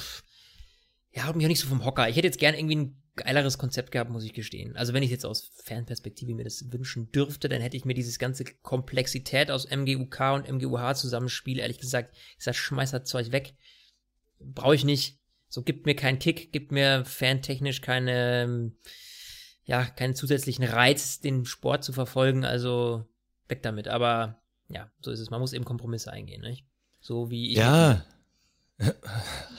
[1.12, 2.08] ja, hat mich auch nicht so vom Hocker.
[2.08, 4.76] Ich hätte jetzt gern irgendwie ein geileres Konzept gehabt, muss ich gestehen.
[4.76, 8.18] Also wenn ich jetzt aus Fernperspektive mir das wünschen dürfte, dann hätte ich mir dieses
[8.18, 13.54] ganze Komplexität aus MGUK und MGUH Zusammenspiel, ehrlich gesagt, ich sag, schmeiß das Zeug weg.
[14.40, 15.18] Brauche ich nicht.
[15.52, 18.72] So gibt mir keinen Kick, gibt mir fantechnisch keine,
[19.64, 22.46] ja, keinen zusätzlichen Reiz, den Sport zu verfolgen.
[22.46, 23.04] Also
[23.48, 23.86] weg damit.
[23.86, 25.28] Aber ja, so ist es.
[25.28, 26.64] Man muss eben Kompromisse eingehen, nicht?
[27.00, 27.58] So wie ich.
[27.58, 28.02] Ja.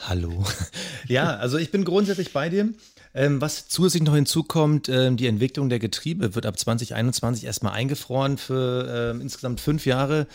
[0.00, 0.44] Hallo.
[1.06, 2.74] ja, also ich bin grundsätzlich bei dir.
[3.14, 8.36] Ähm, was zusätzlich noch hinzukommt, ähm, die Entwicklung der Getriebe wird ab 2021 erstmal eingefroren
[8.36, 10.26] für ähm, insgesamt fünf Jahre.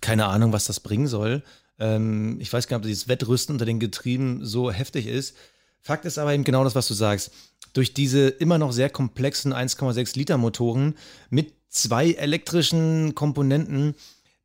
[0.00, 1.44] Keine Ahnung, was das bringen soll.
[1.78, 5.36] Ähm, ich weiß gar nicht, ob dieses Wettrüsten unter den Getrieben so heftig ist.
[5.80, 7.30] Fakt ist aber eben genau das, was du sagst.
[7.72, 10.94] Durch diese immer noch sehr komplexen 1,6 Liter Motoren
[11.30, 13.94] mit zwei elektrischen Komponenten,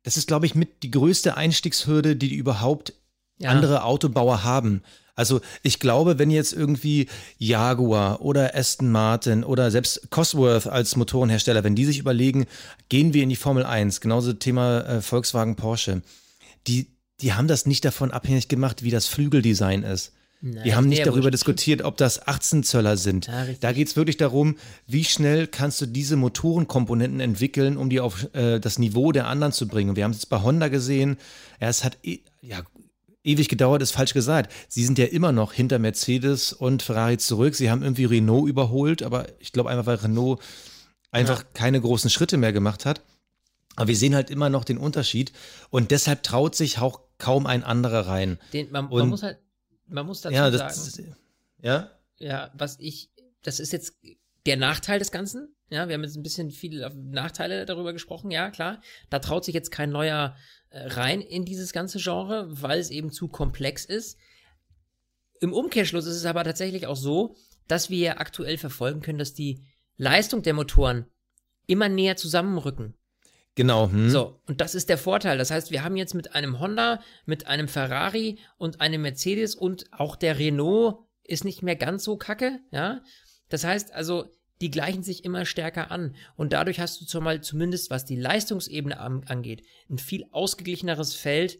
[0.02, 2.92] das ist, glaube ich, mit die größte Einstiegshürde, die überhaupt
[3.38, 3.50] ja.
[3.50, 4.82] andere Autobauer haben.
[5.14, 11.62] Also ich glaube, wenn jetzt irgendwie Jaguar oder Aston Martin oder selbst Cosworth als Motorenhersteller,
[11.62, 12.46] wenn die sich überlegen,
[12.88, 16.00] gehen wir in die Formel 1, genauso Thema äh, Volkswagen Porsche,
[16.66, 16.86] die,
[17.22, 20.12] die haben das nicht davon abhängig gemacht, wie das Flügeldesign ist.
[20.42, 21.34] Nein, wir haben nicht darüber gut.
[21.34, 23.26] diskutiert, ob das 18 Zöller sind.
[23.26, 24.56] Ja, da geht es wirklich darum,
[24.86, 29.52] wie schnell kannst du diese Motorenkomponenten entwickeln, um die auf äh, das Niveau der anderen
[29.52, 29.96] zu bringen.
[29.96, 31.18] Wir haben es jetzt bei Honda gesehen.
[31.60, 32.62] Ja, es hat e ja,
[33.22, 34.50] ewig gedauert, ist falsch gesagt.
[34.68, 37.54] Sie sind ja immer noch hinter Mercedes und Ferrari zurück.
[37.54, 40.40] Sie haben irgendwie Renault überholt, aber ich glaube einfach, weil Renault
[41.10, 41.46] einfach ja.
[41.52, 43.02] keine großen Schritte mehr gemacht hat.
[43.76, 45.32] Aber wir sehen halt immer noch den Unterschied
[45.68, 48.38] und deshalb traut sich auch kaum ein anderer rein.
[48.52, 49.38] Den, man, man muss halt,
[49.86, 51.14] man muss dazu ja, das, sagen.
[51.62, 51.90] Ja?
[52.18, 53.10] Ja, was ich,
[53.42, 53.96] das ist jetzt
[54.46, 55.54] der Nachteil des Ganzen.
[55.70, 58.80] Ja, wir haben jetzt ein bisschen viele Nachteile darüber gesprochen, ja, klar.
[59.08, 60.34] Da traut sich jetzt kein neuer
[60.70, 64.18] äh, rein in dieses ganze Genre, weil es eben zu komplex ist.
[65.40, 67.36] Im Umkehrschluss ist es aber tatsächlich auch so,
[67.68, 69.64] dass wir ja aktuell verfolgen können, dass die
[69.96, 71.06] Leistung der Motoren
[71.66, 72.94] immer näher zusammenrücken.
[73.54, 73.90] Genau.
[73.90, 74.10] Hm.
[74.10, 75.38] So, und das ist der Vorteil.
[75.38, 79.92] Das heißt, wir haben jetzt mit einem Honda, mit einem Ferrari und einem Mercedes und
[79.92, 83.02] auch der Renault ist nicht mehr ganz so kacke, ja.
[83.48, 86.14] Das heißt also, die gleichen sich immer stärker an.
[86.36, 91.58] Und dadurch hast du zumal zumindest, was die Leistungsebene angeht, ein viel ausgeglicheneres Feld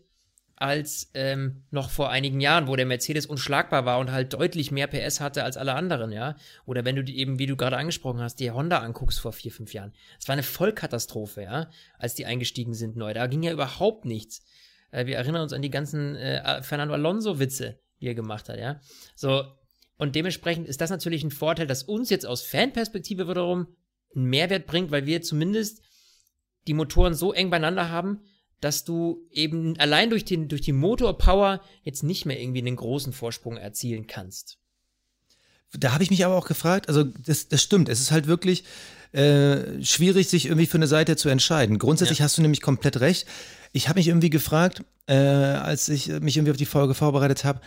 [0.61, 4.87] als ähm, noch vor einigen Jahren, wo der Mercedes unschlagbar war und halt deutlich mehr
[4.87, 6.37] PS hatte als alle anderen, ja.
[6.67, 9.53] Oder wenn du die eben, wie du gerade angesprochen hast, die Honda anguckst vor vier,
[9.53, 9.95] fünf Jahren.
[10.21, 13.15] Es war eine Vollkatastrophe, ja, als die eingestiegen sind neu.
[13.15, 14.45] Da ging ja überhaupt nichts.
[14.91, 18.81] Äh, wir erinnern uns an die ganzen äh, Fernando Alonso-Witze, die er gemacht hat, ja.
[19.17, 19.45] So,
[19.97, 23.67] und dementsprechend ist das natürlich ein Vorteil, dass uns jetzt aus Fanperspektive wiederum
[24.15, 25.81] einen Mehrwert bringt, weil wir zumindest
[26.67, 28.21] die Motoren so eng beieinander haben,
[28.61, 33.13] dass du eben allein durch, den, durch die Motorpower jetzt nicht mehr irgendwie einen großen
[33.13, 34.59] Vorsprung erzielen kannst.
[35.73, 38.65] Da habe ich mich aber auch gefragt, also das, das stimmt, es ist halt wirklich
[39.13, 41.79] äh, schwierig, sich irgendwie für eine Seite zu entscheiden.
[41.79, 42.25] Grundsätzlich ja.
[42.25, 43.27] hast du nämlich komplett recht.
[43.73, 47.61] Ich habe mich irgendwie gefragt, äh, als ich mich irgendwie auf die Folge vorbereitet habe,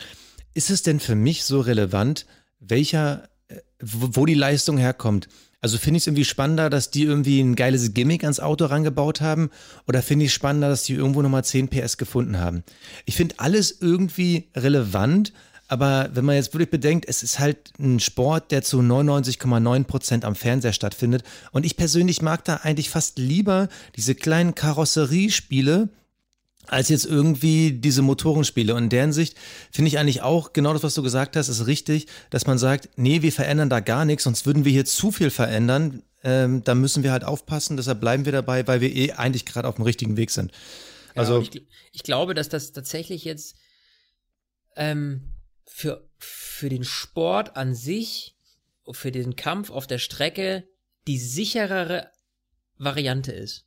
[0.53, 2.25] ist es denn für mich so relevant,
[2.59, 5.27] welcher, äh, wo die Leistung herkommt?
[5.63, 9.21] Also finde ich es irgendwie spannender, dass die irgendwie ein geiles Gimmick ans Auto rangebaut
[9.21, 9.49] haben
[9.87, 12.65] oder finde ich es spannender, dass die irgendwo nochmal 10 PS gefunden haben?
[13.05, 15.31] Ich finde alles irgendwie relevant,
[15.69, 20.25] aber wenn man jetzt wirklich bedenkt, es ist halt ein Sport, der zu 99,9 Prozent
[20.25, 21.23] am Fernseher stattfindet
[21.53, 25.87] und ich persönlich mag da eigentlich fast lieber diese kleinen Karosseriespiele,
[26.67, 28.73] als jetzt irgendwie diese Motorenspiele.
[28.73, 29.37] Und in deren Sicht
[29.71, 32.89] finde ich eigentlich auch genau das, was du gesagt hast, ist richtig, dass man sagt,
[32.95, 36.03] nee, wir verändern da gar nichts, sonst würden wir hier zu viel verändern.
[36.23, 39.67] Ähm, da müssen wir halt aufpassen, deshalb bleiben wir dabei, weil wir eh eigentlich gerade
[39.67, 40.51] auf dem richtigen Weg sind.
[41.15, 43.55] Also ja, ich, ich, glaube, dass das tatsächlich jetzt
[44.75, 45.33] ähm,
[45.65, 48.37] für, für den Sport an sich,
[48.91, 50.67] für den Kampf auf der Strecke
[51.07, 52.09] die sicherere
[52.77, 53.65] Variante ist.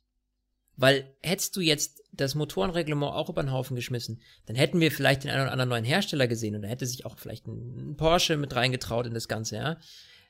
[0.77, 5.23] Weil hättest du jetzt das Motorenreglement auch über den Haufen geschmissen, dann hätten wir vielleicht
[5.23, 8.37] den einen oder anderen neuen Hersteller gesehen und da hätte sich auch vielleicht ein Porsche
[8.37, 9.77] mit reingetraut in das Ganze, ja.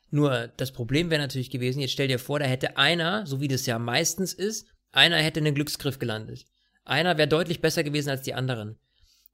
[0.10, 3.50] Nur das Problem wäre natürlich gewesen, jetzt stell dir vor, da hätte einer, so wie
[3.50, 6.46] das ja meistens ist, einer hätte einen Glücksgriff gelandet.
[6.86, 8.78] Einer wäre deutlich besser gewesen als die anderen.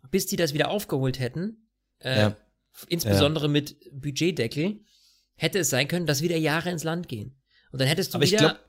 [0.10, 2.38] Bis die das wieder aufgeholt hätten, äh, ja.
[2.88, 3.52] insbesondere ja.
[3.52, 4.80] mit Budgetdeckel,
[5.36, 7.40] hätte es sein können, dass wieder Jahre ins Land gehen.
[7.72, 8.60] Und dann hättest du Aber wieder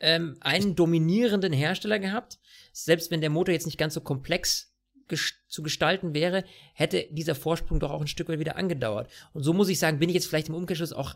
[0.00, 2.38] ähm, einen dominierenden Hersteller gehabt.
[2.72, 4.74] Selbst wenn der Motor jetzt nicht ganz so komplex
[5.08, 9.10] ges zu gestalten wäre, hätte dieser Vorsprung doch auch ein Stück weit wieder angedauert.
[9.32, 11.14] Und so muss ich sagen, bin ich jetzt vielleicht im Umkehrschluss auch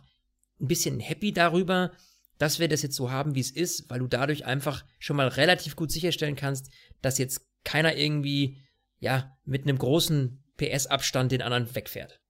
[0.60, 1.92] ein bisschen happy darüber,
[2.38, 5.28] dass wir das jetzt so haben, wie es ist, weil du dadurch einfach schon mal
[5.28, 6.70] relativ gut sicherstellen kannst,
[7.00, 8.58] dass jetzt keiner irgendwie,
[8.98, 12.20] ja, mit einem großen PS-Abstand den anderen wegfährt.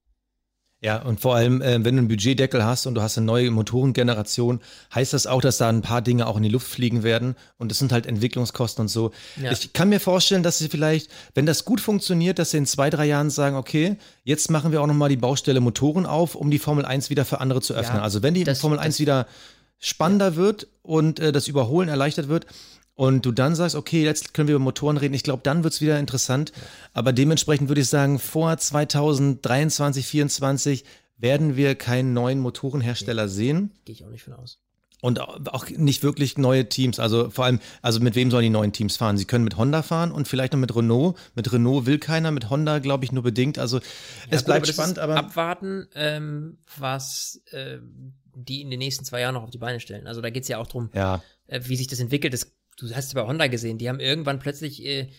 [0.85, 3.49] Ja, und vor allem, äh, wenn du einen Budgetdeckel hast und du hast eine neue
[3.49, 4.61] Motorengeneration,
[4.93, 7.71] heißt das auch, dass da ein paar Dinge auch in die Luft fliegen werden und
[7.71, 9.09] das sind halt Entwicklungskosten und so.
[9.41, 9.51] Ja.
[9.51, 12.91] Ich kann mir vorstellen, dass sie vielleicht, wenn das gut funktioniert, dass sie in zwei,
[12.91, 16.59] drei Jahren sagen, okay, jetzt machen wir auch nochmal die Baustelle Motoren auf, um die
[16.59, 17.97] Formel 1 wieder für andere zu öffnen.
[17.97, 19.25] Ja, also wenn die das, Formel 1 wieder
[19.79, 22.45] spannender wird und äh, das Überholen erleichtert wird,
[22.95, 25.73] und du dann sagst, okay, jetzt können wir über Motoren reden, ich glaube, dann wird
[25.73, 26.53] es wieder interessant.
[26.93, 30.85] Aber dementsprechend würde ich sagen, vor 2023, 2024
[31.17, 33.71] werden wir keinen neuen Motorenhersteller nee, sehen.
[33.85, 34.59] Gehe ich auch nicht von aus.
[35.01, 36.99] Und auch nicht wirklich neue Teams.
[36.99, 39.17] Also vor allem, also mit wem sollen die neuen Teams fahren?
[39.17, 41.17] Sie können mit Honda fahren und vielleicht noch mit Renault.
[41.35, 43.59] Mit Renault will keiner, mit Honda glaube ich nur bedingt.
[43.59, 43.83] Also ja,
[44.29, 45.17] es gut, bleibt aber spannend, aber.
[45.17, 47.77] Abwarten, ähm, was äh,
[48.33, 50.07] die in den nächsten zwei Jahren noch auf die Beine stellen.
[50.07, 51.21] Also da geht es ja auch drum, ja.
[51.47, 52.33] äh, wie sich das entwickelt.
[52.33, 55.09] Das du hast es bei Honda gesehen, die haben irgendwann plötzlich, äh,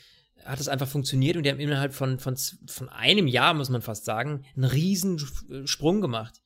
[0.45, 3.83] hat es einfach funktioniert und die haben innerhalb von, von, von einem Jahr, muss man
[3.83, 5.19] fast sagen, einen riesen
[5.66, 6.40] Sprung gemacht.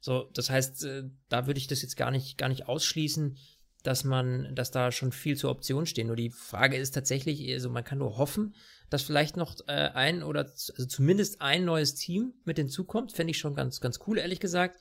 [0.00, 3.36] So, das heißt, äh, da würde ich das jetzt gar nicht, gar nicht ausschließen,
[3.82, 6.06] dass man, dass da schon viel zur Option stehen.
[6.06, 8.54] Nur die Frage ist tatsächlich, also man kann nur hoffen,
[8.90, 13.12] dass vielleicht noch äh, ein oder also zumindest ein neues Team mit hinzukommt.
[13.12, 14.80] Fände ich schon ganz, ganz cool, ehrlich gesagt.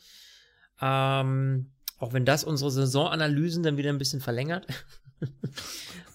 [0.81, 4.67] Ähm, auch wenn das unsere Saisonanalysen dann wieder ein bisschen verlängert.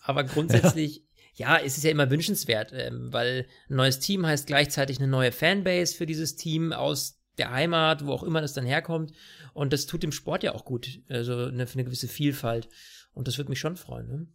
[0.02, 1.58] Aber grundsätzlich, ja.
[1.58, 5.32] ja, es ist ja immer wünschenswert, ähm, weil ein neues Team heißt gleichzeitig eine neue
[5.32, 9.12] Fanbase für dieses Team aus der Heimat, wo auch immer das dann herkommt.
[9.54, 12.68] Und das tut dem Sport ja auch gut, also eine, eine gewisse Vielfalt.
[13.12, 14.08] Und das würde mich schon freuen.
[14.08, 14.26] Ne?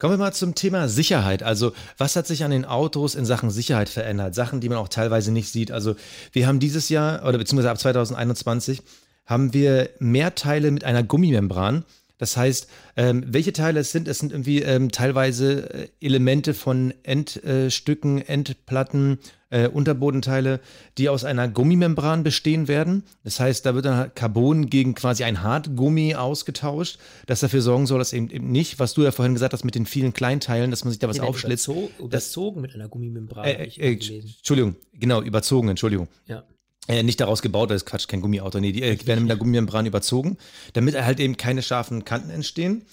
[0.00, 1.42] Kommen wir mal zum Thema Sicherheit.
[1.42, 4.34] Also, was hat sich an den Autos in Sachen Sicherheit verändert?
[4.34, 5.70] Sachen, die man auch teilweise nicht sieht.
[5.70, 5.94] Also,
[6.32, 8.82] wir haben dieses Jahr oder beziehungsweise ab 2021
[9.26, 11.84] haben wir mehr Teile mit einer Gummimembran.
[12.20, 16.92] Das heißt, ähm, welche Teile es sind, es sind irgendwie ähm, teilweise äh, Elemente von
[17.02, 20.60] Endstücken, äh, Endplatten, äh, Unterbodenteile,
[20.98, 23.04] die aus einer Gummimembran bestehen werden.
[23.24, 28.00] Das heißt, da wird dann Carbon gegen quasi ein Hartgummi ausgetauscht, das dafür sorgen soll,
[28.00, 30.84] dass eben, eben nicht, was du ja vorhin gesagt hast mit den vielen Kleinteilen, dass
[30.84, 31.68] man sich da was nee, aufschlitzt.
[31.68, 33.46] Überzo überzogen mit einer Gummimembran.
[33.46, 36.08] Äh, äh, Entschuldigung, genau, überzogen, Entschuldigung.
[36.26, 36.44] Ja.
[36.88, 38.58] Äh, nicht daraus gebaut, das ist Quatsch, kein Gummiauto.
[38.58, 40.38] Nee, die äh, werden mit der Gummimembran überzogen,
[40.72, 42.86] damit halt eben keine scharfen Kanten entstehen.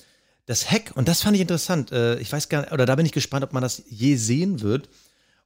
[0.46, 3.06] Das Heck, und das fand ich interessant, äh, ich weiß gar nicht, oder da bin
[3.06, 4.90] ich gespannt, ob man das je sehen wird.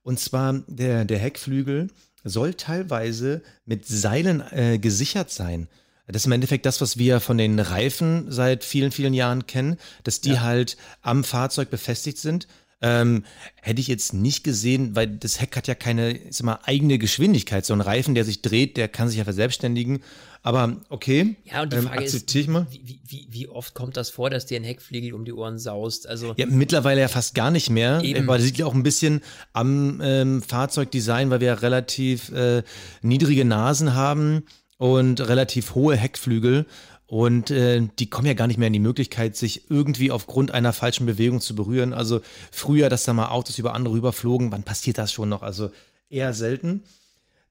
[0.03, 1.89] Und zwar der, der Heckflügel
[2.23, 5.67] soll teilweise mit Seilen äh, gesichert sein.
[6.07, 9.77] Das ist im Endeffekt das, was wir von den Reifen seit vielen, vielen Jahren kennen,
[10.03, 10.41] dass die ja.
[10.41, 12.47] halt am Fahrzeug befestigt sind.
[12.81, 13.25] Ähm,
[13.61, 16.97] hätte ich jetzt nicht gesehen, weil das Heck hat ja keine ich sag mal, eigene
[16.97, 17.65] Geschwindigkeit.
[17.65, 20.01] So ein Reifen, der sich dreht, der kann sich ja verselbstständigen.
[20.43, 22.65] Aber okay, ja, und die ähm, Frage ist, ich mal.
[22.71, 26.07] Wie, wie, wie, oft kommt das vor, dass dir ein Heckflügel um die Ohren saust?
[26.07, 28.01] Also ja, mittlerweile ja fast gar nicht mehr.
[28.03, 28.25] Eben.
[28.25, 29.21] Weil das liegt ja auch ein bisschen
[29.53, 32.63] am ähm, Fahrzeugdesign, weil wir ja relativ äh,
[33.03, 34.43] niedrige Nasen haben
[34.77, 36.65] und relativ hohe Heckflügel.
[37.11, 40.71] Und äh, die kommen ja gar nicht mehr in die Möglichkeit, sich irgendwie aufgrund einer
[40.71, 41.91] falschen Bewegung zu berühren.
[41.91, 42.21] Also
[42.53, 45.41] früher, dass da mal Autos über andere rüberflogen, wann passiert das schon noch?
[45.41, 45.71] Also
[46.09, 46.83] eher selten.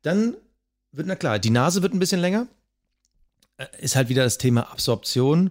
[0.01, 0.35] Dann
[0.93, 2.47] wird, na klar, die Nase wird ein bisschen länger.
[3.59, 5.51] Äh, ist halt wieder das Thema Absorption.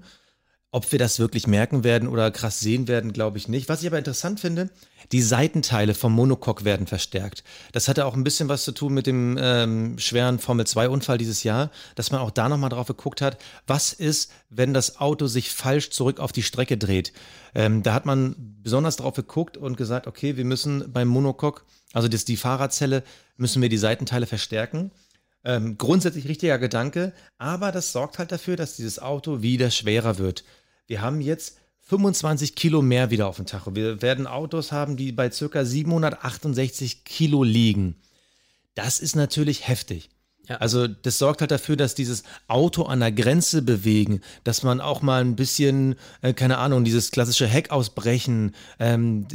[0.71, 3.69] Ob wir das wirklich merken werden oder krass sehen werden, glaube ich nicht.
[3.69, 4.69] Was ich aber interessant finde,
[5.11, 7.43] die Seitenteile vom Monocoque werden verstärkt.
[7.71, 11.71] Das hatte auch ein bisschen was zu tun mit dem ähm, schweren Formel-2-Unfall dieses Jahr,
[11.95, 15.89] dass man auch da nochmal drauf geguckt hat, was ist, wenn das Auto sich falsch
[15.89, 17.13] zurück auf die Strecke dreht.
[17.55, 22.07] Ähm, da hat man besonders drauf geguckt und gesagt, okay, wir müssen beim Monocoque, also
[22.07, 23.03] das, die Fahrerzelle,
[23.37, 24.91] müssen wir die Seitenteile verstärken.
[25.45, 30.43] Ähm, grundsätzlich richtiger Gedanke, aber das sorgt halt dafür, dass dieses Auto wieder schwerer wird.
[30.89, 33.75] Wir haben jetzt 25 Kilo mehr wieder auf dem Tacho.
[33.75, 37.95] Wir werden Autos haben, die bei circa 768 Kilo liegen.
[38.73, 40.09] Das ist natürlich heftig.
[40.47, 40.57] Ja.
[40.57, 45.03] Also das sorgt halt dafür, dass dieses Auto an der Grenze bewegen, dass man auch
[45.03, 49.27] mal ein bisschen, äh, keine Ahnung, dieses klassische Heck ausbrechen, ähm,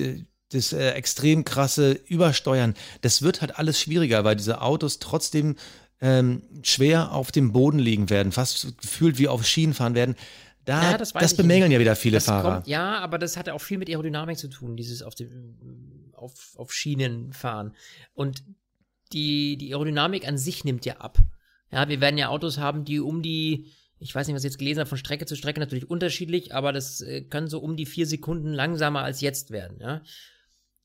[0.50, 5.54] das äh, extrem krasse Übersteuern, das wird halt alles schwieriger, weil diese Autos trotzdem
[6.00, 10.16] ähm, schwer auf dem Boden liegen werden, fast gefühlt wie auf Schienen fahren werden.
[10.64, 11.74] Da, ja, das, das bemängeln nicht.
[11.74, 12.54] ja wieder viele das Fahrer.
[12.54, 16.54] Kommt, ja, aber das hat auch viel mit Aerodynamik zu tun, dieses auf, dem, auf,
[16.56, 17.74] auf Schienen fahren.
[18.14, 18.42] Und
[19.12, 21.18] die, die Aerodynamik an sich nimmt ja ab.
[21.70, 24.58] Ja, wir werden ja Autos haben, die um die, ich weiß nicht, was ich jetzt
[24.58, 27.86] gelesen habe, von Strecke zu Strecke natürlich unterschiedlich, aber das äh, können so um die
[27.86, 29.78] vier Sekunden langsamer als jetzt werden.
[29.80, 30.02] Ja?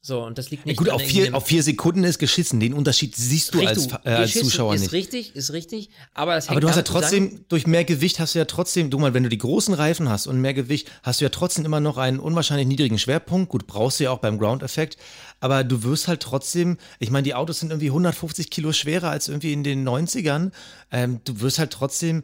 [0.01, 0.79] So, und das liegt nicht.
[0.79, 2.61] Ja, gut, auf vier, auf vier Sekunden ist geschissen.
[2.61, 4.87] Den Unterschied siehst du als, äh, als Zuschauer ist nicht.
[4.87, 5.89] Ist richtig, ist richtig.
[6.13, 7.45] Aber, es aber du hast ja trotzdem, zusammen.
[7.49, 10.27] durch mehr Gewicht hast du ja trotzdem, du mal, wenn du die großen Reifen hast
[10.27, 13.49] und mehr Gewicht, hast du ja trotzdem immer noch einen unwahrscheinlich niedrigen Schwerpunkt.
[13.49, 14.95] Gut, brauchst du ja auch beim Ground-Effekt.
[15.41, 19.27] Aber du wirst halt trotzdem, ich meine, die Autos sind irgendwie 150 Kilo schwerer als
[19.27, 20.51] irgendwie in den 90ern.
[20.91, 22.23] Ähm, du wirst halt trotzdem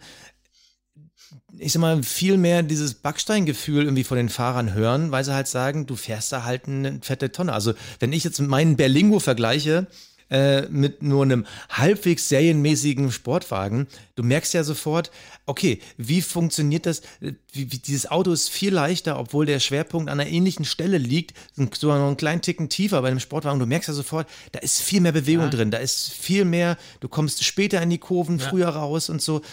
[1.60, 5.48] ich sag mal, viel mehr dieses Backsteingefühl irgendwie von den Fahrern hören, weil sie halt
[5.48, 7.54] sagen, du fährst da halt eine fette Tonne.
[7.54, 9.88] Also, wenn ich jetzt meinen Berlingo vergleiche,
[10.32, 15.12] äh, mit nur einem halbwegs serienmäßigen Sportwagen, du merkst ja sofort,
[15.46, 17.04] okay, wie funktioniert das?
[17.20, 17.36] Wie,
[17.72, 21.36] wie, dieses Auto ist viel leichter, obwohl der Schwerpunkt an einer ähnlichen Stelle liegt,
[21.76, 23.60] sogar noch einen kleinen Ticken tiefer bei einem Sportwagen.
[23.60, 25.52] Du merkst ja sofort, da ist viel mehr Bewegung ja.
[25.52, 28.50] drin, da ist viel mehr, du kommst später in die Kurven, ja.
[28.50, 29.44] früher raus und so.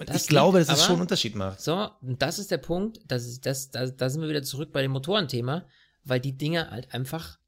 [0.00, 1.60] Und das ich glaube, dass es schon einen Unterschied macht.
[1.60, 4.72] So, und das ist der Punkt, das ist, das, da, da sind wir wieder zurück
[4.72, 5.66] bei dem Motorenthema,
[6.04, 7.38] weil die Dinger halt einfach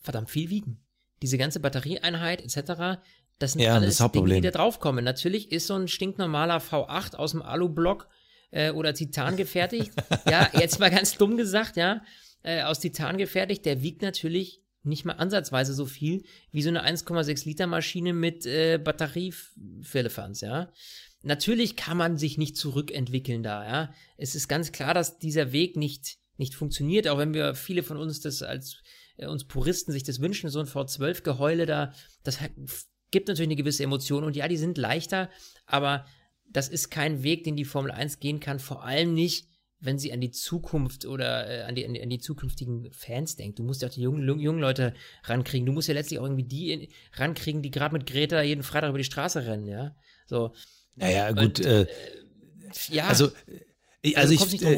[0.00, 0.80] verdammt viel wiegen.
[1.20, 3.00] Diese ganze Batterieeinheit etc.,
[3.40, 5.04] das sind ja, alles das Dinge, die da draufkommen.
[5.04, 8.06] Natürlich ist so ein stinknormaler V8 aus dem Alu-Block
[8.52, 9.90] äh, oder Titan gefertigt.
[10.30, 12.04] ja, jetzt mal ganz dumm gesagt, ja,
[12.44, 16.86] äh, aus Titan gefertigt, der wiegt natürlich nicht mal ansatzweise so viel wie so eine
[16.86, 20.70] 1,6 Liter Maschine mit äh, Batteriefirlefanz, ja.
[21.22, 23.94] Natürlich kann man sich nicht zurückentwickeln da, ja.
[24.16, 27.96] Es ist ganz klar, dass dieser Weg nicht, nicht funktioniert, auch wenn wir viele von
[27.96, 28.82] uns das als
[29.16, 31.92] äh, uns Puristen sich das wünschen, so ein V12-Geheule da,
[32.24, 32.38] das
[33.10, 35.30] gibt natürlich eine gewisse Emotion und ja, die sind leichter,
[35.66, 36.06] aber
[36.50, 39.48] das ist kein Weg, den die Formel 1 gehen kann, vor allem nicht,
[39.82, 43.34] wenn sie an die Zukunft oder äh, an, die, an, die, an die zukünftigen Fans
[43.36, 43.58] denkt.
[43.58, 45.66] Du musst ja auch die jungen, jungen Leute rankriegen.
[45.66, 48.90] Du musst ja letztlich auch irgendwie die in, rankriegen, die gerade mit Greta jeden Freitag
[48.90, 49.96] über die Straße rennen, ja.
[50.26, 50.54] So.
[50.96, 51.60] Naja, gut.
[51.60, 51.86] Und, äh,
[52.88, 53.08] ja.
[53.08, 53.26] Also,
[54.02, 54.62] äh, also, also ich.
[54.62, 54.76] Äh,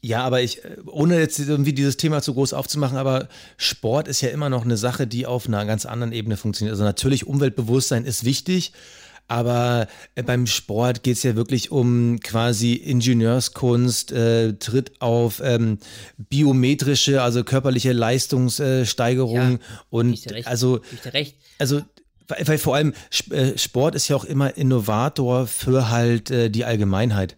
[0.00, 4.20] ja, aber ich, äh, ohne jetzt irgendwie dieses Thema zu groß aufzumachen, aber Sport ist
[4.20, 6.72] ja immer noch eine Sache, die auf einer ganz anderen Ebene funktioniert.
[6.72, 8.72] Also natürlich Umweltbewusstsein ist wichtig,
[9.26, 15.78] aber äh, beim Sport geht es ja wirklich um quasi Ingenieurskunst, äh, tritt auf ähm,
[16.16, 19.58] biometrische, also körperliche Leistungssteigerung ja,
[19.90, 20.80] und also,
[21.58, 21.82] also
[22.28, 22.94] weil, weil vor allem
[23.30, 27.36] äh, Sport ist ja auch immer Innovator für halt äh, die Allgemeinheit.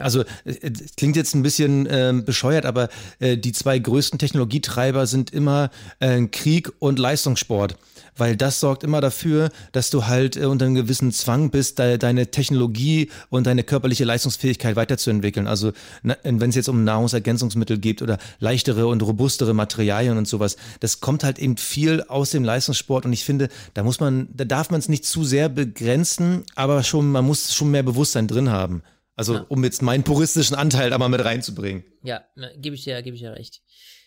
[0.00, 5.32] Also äh, klingt jetzt ein bisschen äh, bescheuert, aber äh, die zwei größten Technologietreiber sind
[5.32, 7.76] immer äh, Krieg und Leistungssport
[8.20, 11.98] weil das sorgt immer dafür, dass du halt äh, unter einem gewissen Zwang bist, de
[11.98, 15.46] deine Technologie und deine körperliche Leistungsfähigkeit weiterzuentwickeln.
[15.46, 21.00] Also wenn es jetzt um Nahrungsergänzungsmittel geht oder leichtere und robustere Materialien und sowas, das
[21.00, 24.70] kommt halt eben viel aus dem Leistungssport und ich finde, da muss man, da darf
[24.70, 28.82] man es nicht zu sehr begrenzen, aber schon, man muss schon mehr Bewusstsein drin haben.
[29.16, 29.46] Also ja.
[29.48, 31.84] um jetzt meinen puristischen Anteil da mal mit reinzubringen.
[32.02, 32.24] Ja,
[32.56, 33.62] gebe ich dir, gebe ich dir recht.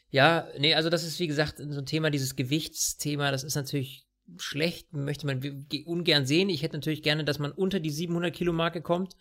[0.09, 4.05] Ja, nee, also das ist wie gesagt so ein Thema, dieses Gewichtsthema, das ist natürlich
[4.37, 6.49] schlecht, möchte man ungern sehen.
[6.49, 9.15] Ich hätte natürlich gerne, dass man unter die 700 Kilo Marke kommt.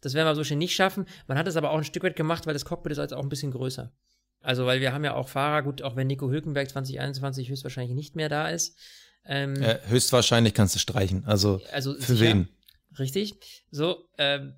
[0.00, 1.06] Das werden wir so schnell nicht schaffen.
[1.26, 3.22] Man hat es aber auch ein Stück weit gemacht, weil das Cockpit ist also auch
[3.22, 3.92] ein bisschen größer.
[4.40, 8.14] Also, weil wir haben ja auch Fahrer, gut, auch wenn Nico Hülkenberg 2021 höchstwahrscheinlich nicht
[8.14, 8.78] mehr da ist.
[9.24, 11.24] Ähm, äh, höchstwahrscheinlich kannst du streichen.
[11.26, 12.48] Also, also für sicher, wen?
[12.98, 13.34] Richtig.
[13.70, 14.54] So, ähm,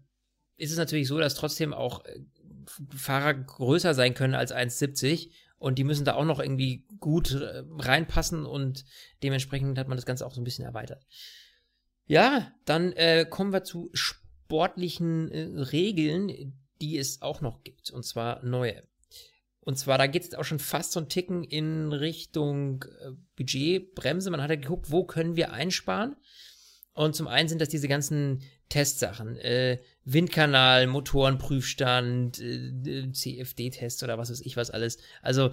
[0.61, 2.21] ist es natürlich so, dass trotzdem auch äh,
[2.95, 7.63] Fahrer größer sein können als 1,70 und die müssen da auch noch irgendwie gut äh,
[7.79, 8.85] reinpassen und
[9.23, 11.07] dementsprechend hat man das Ganze auch so ein bisschen erweitert.
[12.07, 18.05] Ja, dann äh, kommen wir zu sportlichen äh, Regeln, die es auch noch gibt, und
[18.05, 18.83] zwar neue.
[19.61, 24.31] Und zwar, da geht es auch schon fast so ein Ticken in Richtung äh, Budgetbremse.
[24.31, 26.17] Man hat ja geguckt, wo können wir einsparen.
[26.93, 29.37] Und zum einen sind das diese ganzen Testsachen.
[29.37, 34.99] Äh, Windkanal, Motorenprüfstand, äh, CFD-Test oder was weiß ich was alles.
[35.23, 35.51] Also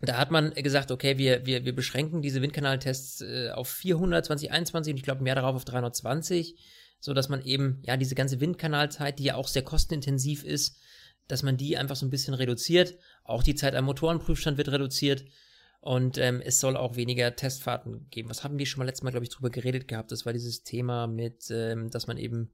[0.00, 4.92] da hat man gesagt, okay, wir, wir, wir beschränken diese Windkanaltests äh, auf 400 2021
[4.92, 6.56] und ich glaube mehr darauf auf 320,
[7.00, 10.78] so dass man eben ja diese ganze Windkanalzeit, die ja auch sehr kostenintensiv ist,
[11.26, 12.96] dass man die einfach so ein bisschen reduziert.
[13.24, 15.24] Auch die Zeit am Motorenprüfstand wird reduziert
[15.80, 18.28] und ähm, es soll auch weniger Testfahrten geben.
[18.28, 20.10] Was haben wir schon mal letztes Mal, glaube ich, drüber geredet gehabt?
[20.10, 22.52] Das war dieses Thema mit, ähm, dass man eben,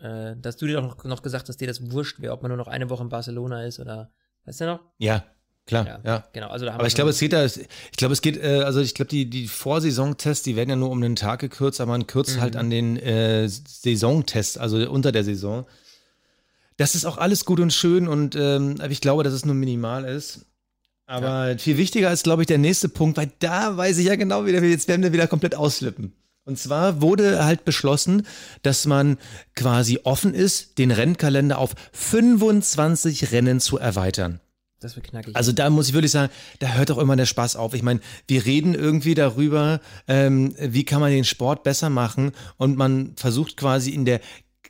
[0.00, 2.58] äh, dass du dir doch noch gesagt hast, dir das wurscht wäre, ob man nur
[2.58, 4.10] noch eine Woche in Barcelona ist oder,
[4.44, 4.80] weißt du noch?
[4.98, 5.24] Ja,
[5.66, 6.24] Klar, ja, ja.
[6.32, 8.62] Genau, also da haben Aber ich glaube, es geht da, ich glaube, es geht, äh,
[8.64, 11.92] also ich glaube, die, die Vorsaisontests, die werden ja nur um einen Tag gekürzt, aber
[11.92, 12.40] man kürzt mhm.
[12.40, 15.66] halt an den äh, Saisontests, also unter der Saison.
[16.76, 20.04] Das ist auch alles gut und schön und ähm, ich glaube, dass es nur minimal
[20.06, 20.46] ist.
[21.06, 21.58] Aber ja.
[21.58, 24.62] viel wichtiger ist, glaube ich, der nächste Punkt, weil da weiß ich ja genau wieder,
[24.64, 26.14] jetzt werden wir wieder komplett ausflippen.
[26.44, 28.26] Und zwar wurde halt beschlossen,
[28.62, 29.18] dass man
[29.54, 34.40] quasi offen ist, den Rennkalender auf 25 Rennen zu erweitern.
[34.80, 35.36] Das wird knackig.
[35.36, 37.74] Also da muss ich wirklich sagen, da hört doch immer der Spaß auf.
[37.74, 42.78] Ich meine, wir reden irgendwie darüber, ähm, wie kann man den Sport besser machen und
[42.78, 44.20] man versucht quasi in der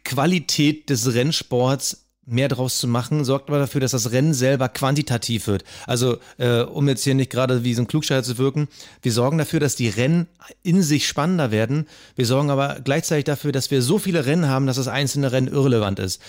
[0.03, 5.47] Qualität des Rennsports mehr draus zu machen, sorgt aber dafür, dass das Rennen selber quantitativ
[5.47, 5.65] wird.
[5.87, 8.69] Also, äh, um jetzt hier nicht gerade wie so ein Klugscheißer zu wirken,
[9.03, 10.29] wir sorgen dafür, dass die Rennen
[10.63, 11.87] in sich spannender werden.
[12.17, 15.49] Wir sorgen aber gleichzeitig dafür, dass wir so viele Rennen haben, dass das einzelne Rennen
[15.49, 16.21] irrelevant ist.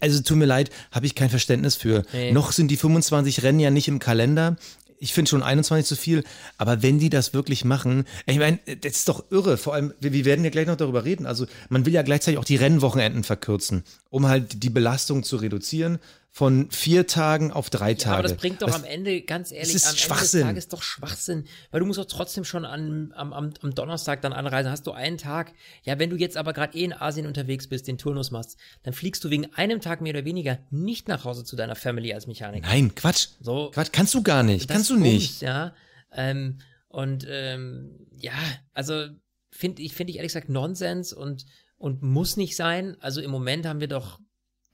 [0.00, 2.02] Also, tut mir leid, habe ich kein Verständnis für.
[2.12, 2.32] Nee.
[2.32, 4.56] Noch sind die 25 Rennen ja nicht im Kalender
[4.98, 6.24] ich finde schon 21 zu viel,
[6.58, 9.56] aber wenn die das wirklich machen, ich meine, das ist doch irre.
[9.56, 11.26] Vor allem, wir, wir, werden ja gleich noch darüber reden.
[11.26, 15.98] Also, man will ja gleichzeitig auch die Rennwochenenden verkürzen, um halt die Belastung zu reduzieren
[16.36, 18.10] von vier Tagen auf drei Tage.
[18.10, 20.42] Ja, aber das bringt doch das, am Ende, ganz ehrlich, ist am Schwachsinn.
[20.42, 21.46] Ende des Tages doch Schwachsinn.
[21.70, 24.70] Weil du musst doch trotzdem schon an, am, am, am Donnerstag dann anreisen.
[24.70, 25.54] Hast du einen Tag.
[25.84, 28.92] Ja, wenn du jetzt aber gerade eh in Asien unterwegs bist, den Turnus machst, dann
[28.92, 32.26] fliegst du wegen einem Tag mehr oder weniger nicht nach Hause zu deiner Family als
[32.26, 32.68] Mechaniker.
[32.68, 33.28] Nein, Quatsch.
[33.40, 34.68] So, Quatsch, kannst du gar nicht.
[34.68, 35.30] Kannst du nicht.
[35.30, 35.74] Uns, ja.
[36.12, 38.34] Ähm, und ähm, ja,
[38.74, 39.06] also
[39.50, 41.46] finde ich, finde ich ehrlich gesagt Nonsens und,
[41.78, 42.94] und muss nicht sein.
[43.00, 44.20] Also im Moment haben wir doch,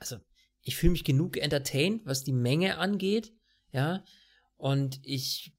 [0.01, 0.17] also
[0.63, 3.33] ich fühle mich genug entertained, was die Menge angeht,
[3.73, 4.05] ja.
[4.57, 5.55] Und ich,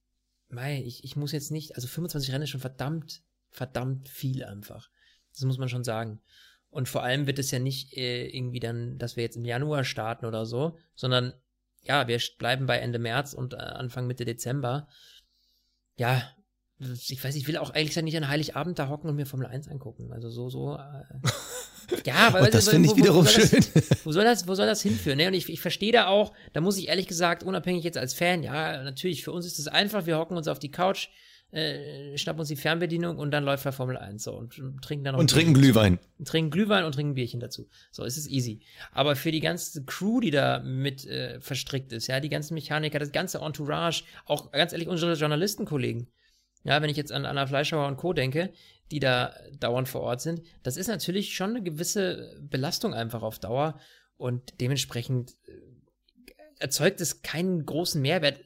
[0.48, 4.90] mei, ich, ich muss jetzt nicht, also 25 Rennen ist schon verdammt, verdammt viel einfach.
[5.34, 6.22] Das muss man schon sagen.
[6.70, 9.84] Und vor allem wird es ja nicht äh, irgendwie dann, dass wir jetzt im Januar
[9.84, 11.34] starten oder so, sondern
[11.84, 14.88] ja, wir bleiben bei Ende März und äh, Anfang Mitte Dezember.
[15.98, 16.24] Ja,
[16.80, 19.68] ich weiß, ich will auch eigentlich nicht an Heiligabend da hocken und mir Formel 1
[19.68, 20.12] angucken.
[20.12, 20.78] Also so, so.
[20.78, 21.04] Äh,
[22.06, 23.50] Ja, aber und das finde ich wiederum wo schön.
[23.74, 25.18] Das, wo, soll das, wo soll das hinführen?
[25.18, 25.28] Ne?
[25.28, 28.44] Und ich, ich verstehe da auch, da muss ich ehrlich gesagt, unabhängig jetzt als Fan,
[28.44, 31.10] ja, natürlich, für uns ist es einfach, wir hocken uns auf die Couch,
[31.54, 35.06] äh, schnappen uns die Fernbedienung und dann läuft der Formel 1 so und, und trinken
[35.06, 36.00] dann noch Und trinken Glühwein.
[36.26, 37.70] Trinken Glühwein und trinken Bierchen dazu.
[37.92, 38.62] So, es ist easy.
[38.92, 42.98] Aber für die ganze Crew, die da mit äh, verstrickt ist, ja, die ganzen Mechaniker,
[42.98, 46.08] das ganze Entourage, auch ganz ehrlich unsere Journalistenkollegen,
[46.64, 48.14] ja, wenn ich jetzt an Anna Fleischhauer und Co.
[48.14, 48.52] denke,
[48.92, 53.40] die da dauernd vor Ort sind, das ist natürlich schon eine gewisse Belastung einfach auf
[53.40, 53.80] Dauer
[54.18, 55.54] und dementsprechend äh,
[56.60, 58.40] erzeugt es keinen großen Mehrwert.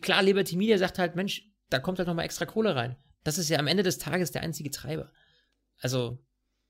[0.00, 2.96] Klar, Liberty Media sagt halt, Mensch, da kommt halt nochmal extra Kohle rein.
[3.24, 5.12] Das ist ja am Ende des Tages der einzige Treiber.
[5.78, 6.18] Also,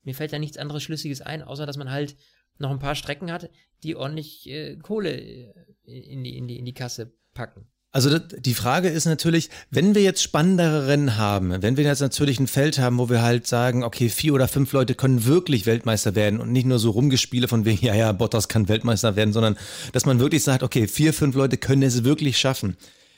[0.03, 2.15] mir fällt da nichts anderes Schlüssiges ein, außer dass man halt
[2.57, 3.49] noch ein paar Strecken hat,
[3.83, 7.67] die ordentlich äh, Kohle äh, in die, in, die, in die Kasse packen.
[7.95, 12.39] Also die Frage ist natürlich, wenn wir jetzt spannendere Rennen haben, wenn wir jetzt natürlich
[12.39, 16.15] ein Feld haben, wo wir halt sagen, okay, vier oder fünf Leute können wirklich Weltmeister
[16.15, 19.57] werden und nicht nur so rumgespiele von wegen, ja, ja, Bottas kann Weltmeister werden, sondern
[19.91, 22.77] dass man wirklich sagt, okay, vier, fünf Leute können es wirklich schaffen.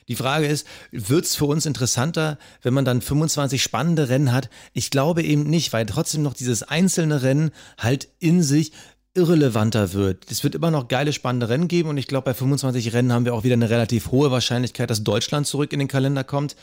[0.09, 4.49] Die Frage ist, wird's für uns interessanter, wenn man dann 25 spannende Rennen hat?
[4.73, 8.73] Ich glaube eben nicht, weil trotzdem noch dieses einzelne Rennen halt in sich
[9.15, 10.29] irrelevanter wird.
[10.29, 13.25] Es wird immer noch geile, spannende Rennen geben und ich glaube, bei 25 Rennen haben
[13.25, 16.55] wir auch wieder eine relativ hohe Wahrscheinlichkeit, dass Deutschland zurück in den Kalender kommt.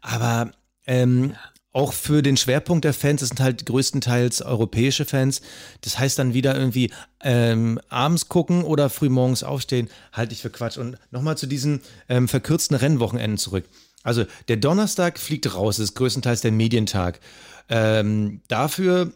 [0.00, 0.52] Aber
[0.86, 1.34] ähm,
[1.72, 5.42] auch für den Schwerpunkt der Fans, das sind halt größtenteils europäische Fans.
[5.82, 6.90] Das heißt dann wieder irgendwie
[7.20, 10.78] ähm, abends gucken oder frühmorgens aufstehen, halte ich für Quatsch.
[10.78, 13.64] Und nochmal zu diesen ähm, verkürzten Rennwochenenden zurück.
[14.02, 17.20] Also der Donnerstag fliegt raus, ist größtenteils der Medientag.
[17.68, 19.12] Ähm, dafür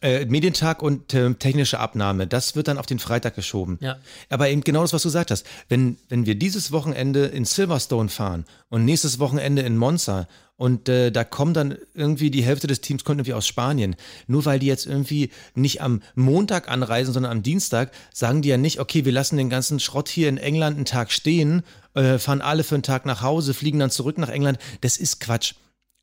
[0.00, 3.78] äh, Medientag und äh, technische Abnahme, das wird dann auf den Freitag geschoben.
[3.80, 3.96] Ja.
[4.28, 5.44] Aber eben genau das, was du gesagt hast.
[5.68, 11.10] Wenn, wenn wir dieses Wochenende in Silverstone fahren und nächstes Wochenende in Monza und äh,
[11.12, 13.94] da kommen dann irgendwie die Hälfte des Teams kommt irgendwie aus Spanien.
[14.26, 18.56] Nur weil die jetzt irgendwie nicht am Montag anreisen, sondern am Dienstag, sagen die ja
[18.56, 21.62] nicht, okay, wir lassen den ganzen Schrott hier in England einen Tag stehen,
[21.94, 24.58] äh, fahren alle für einen Tag nach Hause, fliegen dann zurück nach England.
[24.80, 25.54] Das ist Quatsch.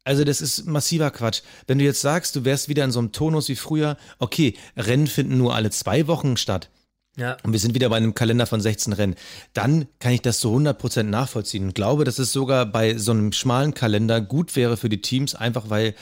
[0.05, 1.41] Also das ist massiver Quatsch.
[1.67, 5.07] Wenn du jetzt sagst, du wärst wieder in so einem Tonus wie früher, okay, Rennen
[5.07, 6.69] finden nur alle zwei Wochen statt.
[7.17, 7.37] Ja.
[7.43, 9.15] Und wir sind wieder bei einem Kalender von 16 Rennen.
[9.53, 13.31] Dann kann ich das zu 100% nachvollziehen und glaube, dass es sogar bei so einem
[13.31, 15.95] schmalen Kalender gut wäre für die Teams, einfach weil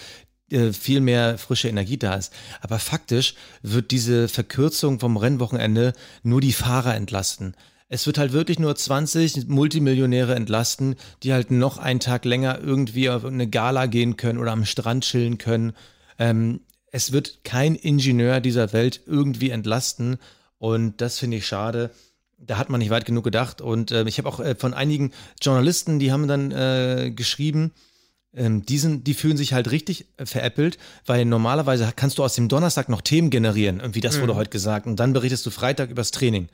[0.51, 2.33] äh, viel mehr frische Energie da ist.
[2.61, 5.93] Aber faktisch wird diese Verkürzung vom Rennwochenende
[6.23, 7.55] nur die Fahrer entlasten.
[7.93, 13.07] Es wird halt wirklich nur 20 Multimillionäre entlasten, die halt noch einen Tag länger irgendwie
[13.07, 15.73] auf eine Gala gehen können oder am Strand chillen können.
[16.17, 20.17] Ähm, es wird kein Ingenieur dieser Welt irgendwie entlasten
[20.57, 21.91] und das finde ich schade.
[22.39, 25.11] Da hat man nicht weit genug gedacht und äh, ich habe auch äh, von einigen
[25.39, 27.73] Journalisten, die haben dann äh, geschrieben,
[28.33, 32.33] ähm, die, sind, die fühlen sich halt richtig äh, veräppelt, weil normalerweise kannst du aus
[32.33, 34.37] dem Donnerstag noch Themen generieren, irgendwie das wurde mhm.
[34.37, 36.49] heute gesagt und dann berichtest du Freitag übers Training.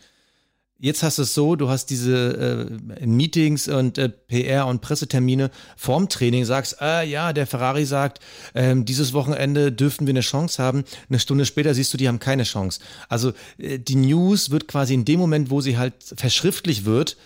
[0.81, 2.69] Jetzt hast du es so, du hast diese
[3.01, 8.21] äh, Meetings und äh, PR und Pressetermine vorm Training, sagst, äh, ja, der Ferrari sagt,
[8.53, 10.85] äh, dieses Wochenende dürften wir eine Chance haben.
[11.09, 12.79] Eine Stunde später siehst du, die haben keine Chance.
[13.09, 17.17] Also äh, die News wird quasi in dem Moment, wo sie halt verschriftlich wird,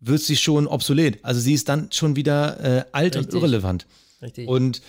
[0.00, 1.24] wird sie schon obsolet.
[1.24, 3.34] Also sie ist dann schon wieder äh, alt Richtig.
[3.34, 3.86] und irrelevant.
[4.20, 4.48] Richtig.
[4.48, 4.82] Und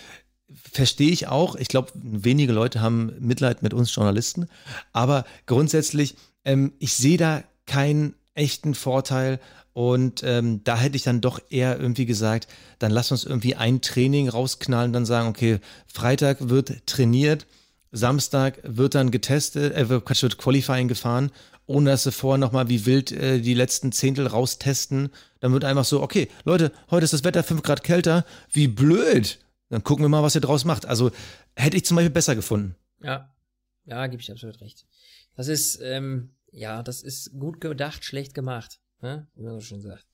[0.72, 1.56] verstehe ich auch.
[1.56, 4.46] Ich glaube, wenige Leute haben Mitleid mit uns Journalisten.
[4.92, 9.38] Aber grundsätzlich, ähm, ich sehe da keinen echten Vorteil.
[9.72, 12.48] Und ähm, da hätte ich dann doch eher irgendwie gesagt,
[12.80, 17.46] dann lass uns irgendwie ein Training rausknallen, dann sagen, okay, Freitag wird trainiert,
[17.92, 20.04] Samstag wird dann getestet, äh, wird
[20.38, 21.30] Qualifying gefahren,
[21.66, 25.10] ohne dass sie vorher nochmal wie wild äh, die letzten Zehntel raustesten.
[25.38, 29.38] Dann wird einfach so, okay, Leute, heute ist das Wetter 5 Grad kälter, wie blöd.
[29.68, 30.86] Dann gucken wir mal, was ihr draus macht.
[30.86, 31.12] Also
[31.54, 32.74] hätte ich zum Beispiel besser gefunden.
[33.04, 33.32] Ja,
[33.84, 34.84] ja, gebe ich absolut recht.
[35.36, 39.26] Das ist, ähm, ja, das ist gut gedacht, schlecht gemacht, ne?
[39.34, 40.06] wie man so schön sagt.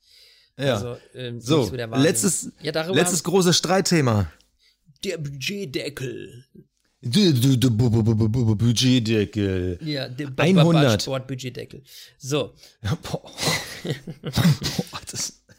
[0.57, 0.75] Ja.
[0.75, 4.31] Also, ähm, so, so letztes, ja, letztes große Streitthema.
[5.03, 6.45] Der Budgetdeckel.
[8.57, 9.79] Budgetdeckel.
[9.83, 11.01] Ja, der 100.
[11.01, 11.83] Sportbudgetdeckel.
[12.17, 12.55] So.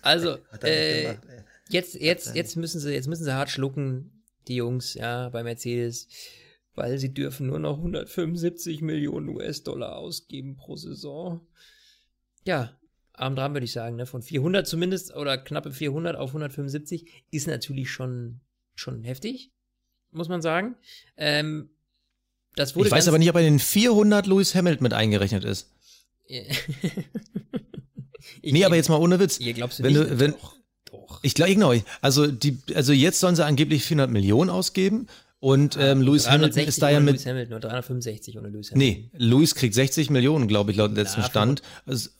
[0.03, 1.15] also, äh,
[1.69, 6.09] jetzt, jetzt, jetzt müssen sie, jetzt müssen sie hart schlucken, die Jungs, ja, bei Mercedes
[6.79, 11.47] weil sie dürfen nur noch 175 Millionen US-Dollar ausgeben pro Saison.
[12.45, 12.79] Ja,
[13.13, 14.07] arm dran würde ich sagen, ne?
[14.07, 18.41] von 400 zumindest oder knappe 400 auf 175 ist natürlich schon,
[18.75, 19.51] schon heftig,
[20.13, 20.77] muss man sagen.
[21.17, 21.71] Ähm,
[22.55, 25.75] das wurde ich weiß aber nicht, ob bei den 400 Lewis Hamilton mit eingerechnet ist.
[28.43, 29.41] nee, aber jetzt mal ohne Witz.
[29.41, 30.11] Ihr glaubst du wenn nicht?
[30.11, 30.55] Du, wenn, doch,
[30.85, 31.21] doch.
[31.23, 31.75] Ich glaube, genau.
[32.01, 35.09] Also, die, also jetzt sollen sie angeblich 400 Millionen ausgeben
[35.41, 37.15] Und ähm, Lewis Hamilton ist da ja mit.
[37.15, 39.03] Lewis Hamilton, nur 365 ohne Lewis Hamilton.
[39.03, 41.63] Nee, Lewis kriegt 60 Millionen, glaube ich, laut letztem Stand.
[41.87, 42.11] Also,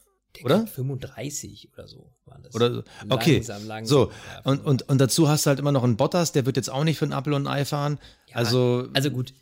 [0.45, 0.67] oder?
[0.67, 2.55] 35 oder so waren das.
[2.55, 3.35] Oder, okay.
[3.35, 3.99] Langsam, langsam.
[3.99, 4.13] So,
[4.45, 6.85] und, und, und dazu hast du halt immer noch einen Bottas, der wird jetzt auch
[6.85, 7.99] nicht für einen Apple und ein Ei fahren.
[8.29, 9.35] Ja, also, also gut.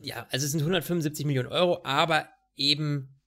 [0.00, 3.20] Ja, also es sind 175 Millionen Euro, aber eben,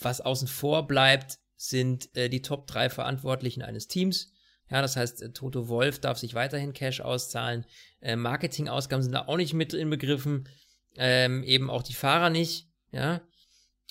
[0.00, 4.32] was außen vor bleibt, sind äh, die Top 3 Verantwortlichen eines Teams.
[4.70, 7.64] Ja, das heißt, äh, Toto Wolf darf sich weiterhin Cash auszahlen.
[8.00, 10.48] Äh, Marketingausgaben sind da auch nicht mit inbegriffen.
[10.96, 12.68] Ähm, eben auch die Fahrer nicht.
[12.92, 13.22] Ja.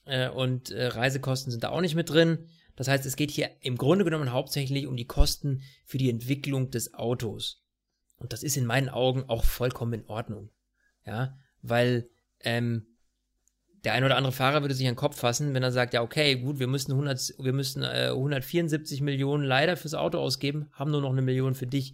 [0.06, 2.48] Äh, und äh, Reisekosten sind da auch nicht mit drin.
[2.76, 6.70] Das heißt, es geht hier im Grunde genommen hauptsächlich um die Kosten für die Entwicklung
[6.70, 7.64] des Autos.
[8.18, 10.52] Und das ist in meinen Augen auch vollkommen in Ordnung.
[11.06, 12.10] Ja, weil
[12.42, 12.97] ähm,
[13.84, 16.02] der ein oder andere Fahrer würde sich an den Kopf fassen, wenn er sagt, ja,
[16.02, 20.92] okay, gut, wir müssen 100, wir müssen äh, 174 Millionen leider fürs Auto ausgeben, haben
[20.92, 21.94] nur noch eine Million für dich.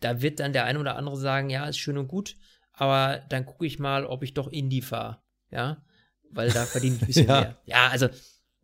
[0.00, 2.36] Da wird dann der ein oder andere sagen, ja, ist schön und gut,
[2.72, 5.18] aber dann gucke ich mal, ob ich doch Indy fahre.
[5.50, 5.84] Ja,
[6.30, 7.40] weil da verdiene ich ein bisschen ja.
[7.40, 7.56] mehr.
[7.66, 8.08] Ja, also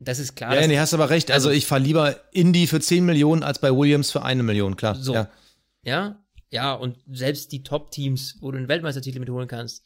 [0.01, 0.59] das ist klar.
[0.59, 1.31] Ja, nee, hast aber recht.
[1.31, 4.77] Also, also ich fahre lieber Indy für 10 Millionen als bei Williams für eine Million,
[4.77, 4.95] klar.
[4.95, 5.15] So.
[5.15, 5.31] Ja.
[5.83, 9.85] ja, ja, und selbst die Top-Teams, wo du einen Weltmeistertitel mitholen kannst,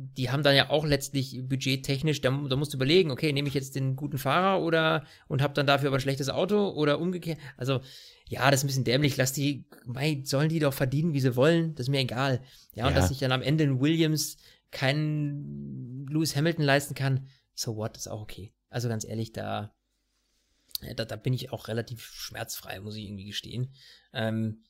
[0.00, 3.54] die haben dann ja auch letztlich budgettechnisch, da, da musst du überlegen, okay, nehme ich
[3.54, 7.38] jetzt den guten Fahrer oder und habe dann dafür aber ein schlechtes Auto oder umgekehrt.
[7.56, 7.80] Also,
[8.28, 9.16] ja, das ist ein bisschen dämlich.
[9.16, 12.40] Lass die, mei, sollen die doch verdienen, wie sie wollen, das ist mir egal.
[12.74, 13.00] Ja, und ja.
[13.00, 14.36] dass sich dann am Ende ein Williams
[14.70, 18.54] keinen Lewis Hamilton leisten kann, so what, ist auch okay.
[18.70, 19.74] Also ganz ehrlich, da,
[20.94, 23.72] da, da bin ich auch relativ schmerzfrei, muss ich irgendwie gestehen.
[24.12, 24.62] Ähm,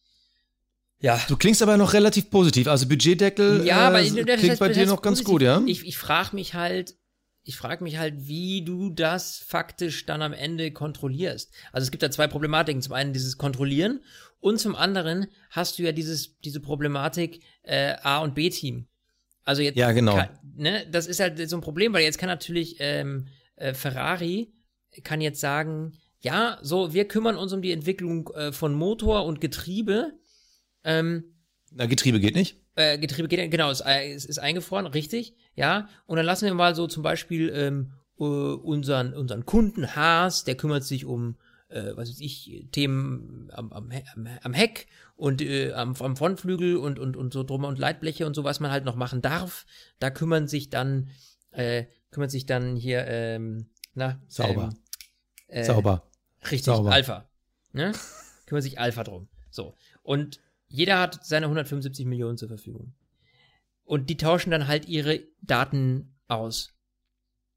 [1.01, 1.21] ja.
[1.29, 2.67] Du klingst aber noch relativ positiv.
[2.67, 5.31] Also Budgetdeckel ja, aber äh, klingt heißt, bei dir noch ganz positiv.
[5.31, 5.63] gut, ja?
[5.67, 6.97] Ich, ich frage mich halt,
[7.43, 11.53] ich frage mich halt, wie du das faktisch dann am Ende kontrollierst.
[11.73, 12.83] Also es gibt da zwei Problematiken.
[12.83, 14.01] Zum einen dieses Kontrollieren
[14.41, 18.87] und zum anderen hast du ja dieses, diese Problematik äh, A- und B-Team.
[19.45, 20.17] Also jetzt, ja, genau.
[20.17, 24.53] Kann, ne, das ist halt so ein Problem, weil jetzt kann natürlich ähm, äh, Ferrari
[25.05, 29.41] kann jetzt sagen, ja, so, wir kümmern uns um die Entwicklung äh, von Motor und
[29.41, 30.13] Getriebe.
[30.85, 31.25] Ähm,
[31.73, 32.57] Na, Getriebe geht nicht.
[32.75, 35.89] Äh, Getriebe geht, genau, es, äh, es ist eingefroren, richtig, ja.
[36.07, 40.85] Und dann lassen wir mal so zum Beispiel ähm, unseren, unseren Kunden Haas, der kümmert
[40.85, 41.37] sich um,
[41.69, 43.91] äh, was weiß ich, Themen am, am,
[44.43, 48.35] am Heck und äh, am, am Frontflügel und, und, und so drum und Leitbleche und
[48.35, 49.67] so, was man halt noch machen darf.
[49.99, 51.11] Da kümmern sich dann
[51.51, 54.71] äh, kümmert sich dann hier, ähm, na, sauber.
[55.49, 56.11] Ähm, äh, sauber.
[56.43, 56.93] Richtig, sauber.
[56.93, 57.29] Alpha.
[57.73, 57.93] Ne?
[58.47, 59.29] kümmert sich Alpha drum.
[59.51, 59.75] So.
[60.03, 62.95] Und jeder hat seine 175 Millionen zur Verfügung.
[63.85, 66.75] Und die tauschen dann halt ihre Daten aus.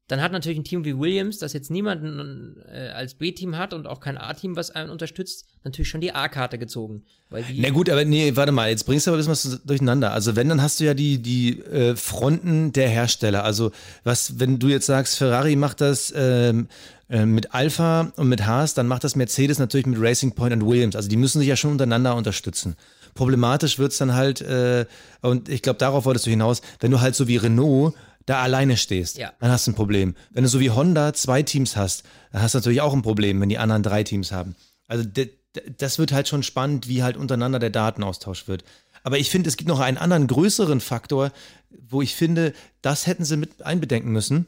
[0.08, 3.86] Dann hat natürlich ein Team wie Williams, das jetzt niemanden äh, als B-Team hat und
[3.86, 7.04] auch kein A-Team, was einen unterstützt, natürlich schon die A-Karte gezogen.
[7.30, 10.12] Na gut, aber nee, warte mal, jetzt bringst du aber ein bisschen was durcheinander.
[10.12, 13.44] Also wenn, dann hast du ja die, die äh, Fronten der Hersteller.
[13.44, 13.70] Also
[14.04, 16.68] was, wenn du jetzt sagst, Ferrari macht das ähm,
[17.08, 20.66] äh, mit Alpha und mit Haas, dann macht das Mercedes natürlich mit Racing Point und
[20.66, 20.96] Williams.
[20.96, 22.76] Also die müssen sich ja schon untereinander unterstützen.
[23.14, 24.86] Problematisch wird's dann halt, äh,
[25.20, 27.94] und ich glaube, darauf wolltest du hinaus, wenn du halt so wie Renault
[28.26, 29.32] da alleine stehst, ja.
[29.40, 30.14] dann hast du ein Problem.
[30.30, 33.40] Wenn du so wie Honda zwei Teams hast, dann hast du natürlich auch ein Problem,
[33.40, 34.54] wenn die anderen drei Teams haben.
[34.88, 35.04] Also
[35.78, 38.64] das wird halt schon spannend, wie halt untereinander der Datenaustausch wird.
[39.02, 41.32] Aber ich finde, es gibt noch einen anderen größeren Faktor,
[41.88, 44.46] wo ich finde, das hätten sie mit einbedenken müssen.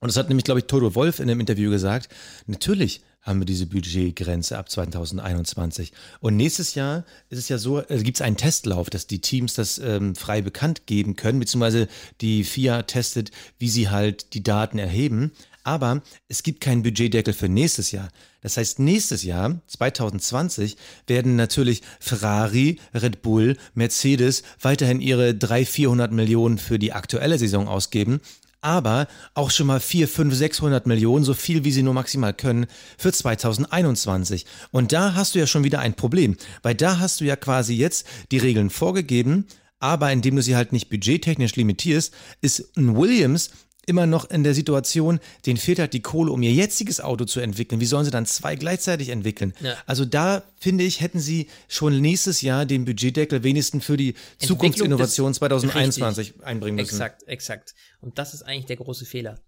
[0.00, 2.08] Und das hat nämlich, glaube ich, Toto Wolf in einem Interview gesagt.
[2.46, 5.92] Natürlich haben wir diese Budgetgrenze ab 2021.
[6.20, 9.54] Und nächstes Jahr ist es ja so, äh, gibt es einen Testlauf, dass die Teams
[9.54, 11.88] das ähm, frei bekannt geben können, beziehungsweise
[12.20, 15.32] die FIA testet, wie sie halt die Daten erheben.
[15.64, 18.08] Aber es gibt keinen Budgetdeckel für nächstes Jahr.
[18.40, 20.76] Das heißt, nächstes Jahr, 2020,
[21.08, 27.66] werden natürlich Ferrari, Red Bull, Mercedes weiterhin ihre 300, 400 Millionen für die aktuelle Saison
[27.66, 28.20] ausgeben
[28.66, 32.66] aber auch schon mal 4, 5, 600 Millionen, so viel wie sie nur maximal können,
[32.98, 34.44] für 2021.
[34.72, 37.74] Und da hast du ja schon wieder ein Problem, weil da hast du ja quasi
[37.74, 39.46] jetzt die Regeln vorgegeben,
[39.78, 43.50] aber indem du sie halt nicht budgettechnisch limitierst, ist ein Williams
[43.86, 47.40] immer noch in der Situation, denen fehlt halt die Kohle, um ihr jetziges Auto zu
[47.40, 47.80] entwickeln.
[47.80, 49.54] Wie sollen sie dann zwei gleichzeitig entwickeln?
[49.60, 49.76] Ja.
[49.86, 55.32] Also da finde ich, hätten sie schon nächstes Jahr den Budgetdeckel wenigstens für die Zukunftsinnovation
[55.32, 56.44] 2021 richtig.
[56.44, 56.94] einbringen müssen.
[56.94, 57.74] Exakt, exakt.
[58.00, 59.38] Und das ist eigentlich der große Fehler.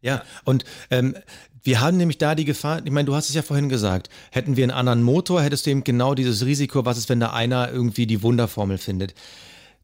[0.00, 1.16] Ja, und ähm,
[1.64, 4.56] wir haben nämlich da die Gefahr, ich meine, du hast es ja vorhin gesagt, hätten
[4.56, 7.72] wir einen anderen Motor, hättest du eben genau dieses Risiko, was ist, wenn da einer
[7.72, 9.14] irgendwie die Wunderformel findet.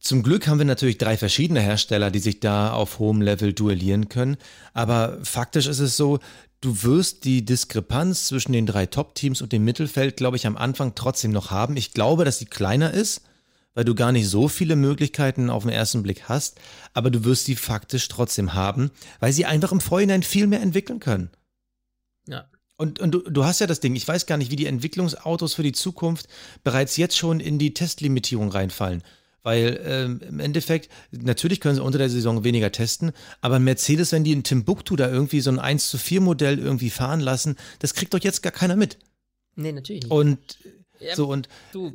[0.04, 4.10] Zum Glück haben wir natürlich drei verschiedene Hersteller, die sich da auf hohem Level duellieren
[4.10, 4.36] können.
[4.74, 6.18] Aber faktisch ist es so,
[6.60, 10.94] du wirst die Diskrepanz zwischen den drei Top-Teams und dem Mittelfeld, glaube ich, am Anfang
[10.94, 11.78] trotzdem noch haben.
[11.78, 13.22] Ich glaube, dass sie kleiner ist,
[13.72, 16.60] weil du gar nicht so viele Möglichkeiten auf den ersten Blick hast,
[16.92, 18.90] aber du wirst sie faktisch trotzdem haben,
[19.20, 21.30] weil sie einfach im Vorhinein viel mehr entwickeln können.
[22.28, 22.44] Ja.
[22.76, 25.54] Und, und du, du hast ja das Ding, ich weiß gar nicht, wie die Entwicklungsautos
[25.54, 26.28] für die Zukunft
[26.62, 29.02] bereits jetzt schon in die Testlimitierung reinfallen.
[29.44, 34.24] Weil ähm, im Endeffekt, natürlich können sie unter der Saison weniger testen, aber Mercedes, wenn
[34.24, 37.94] die in Timbuktu da irgendwie so ein 1 zu 4 Modell irgendwie fahren lassen, das
[37.94, 38.98] kriegt doch jetzt gar keiner mit.
[39.54, 40.10] Nee, natürlich nicht.
[40.10, 40.38] Und
[40.98, 41.92] ja, so und du,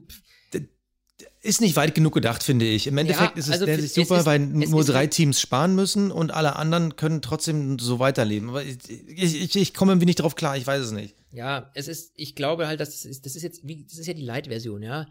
[1.42, 2.88] ist nicht weit genug gedacht, finde ich.
[2.88, 5.74] Im Endeffekt ja, ist es, also der sich super, ist, weil nur drei Teams sparen
[5.74, 8.50] müssen und alle anderen können trotzdem so weiterleben.
[8.50, 8.78] Aber ich,
[9.08, 11.16] ich, ich komme irgendwie nicht drauf klar, ich weiß es nicht.
[11.32, 14.14] Ja, es ist, ich glaube halt, das ist, das ist jetzt, wie, das ist ja
[14.14, 15.08] die Light-Version, ja.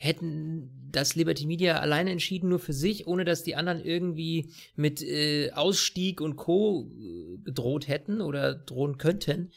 [0.00, 5.02] Hätten das Liberty Media alleine entschieden, nur für sich, ohne dass die anderen irgendwie mit
[5.02, 6.88] äh, Ausstieg und Co.
[6.98, 9.50] Äh, gedroht hätten oder drohen könnten,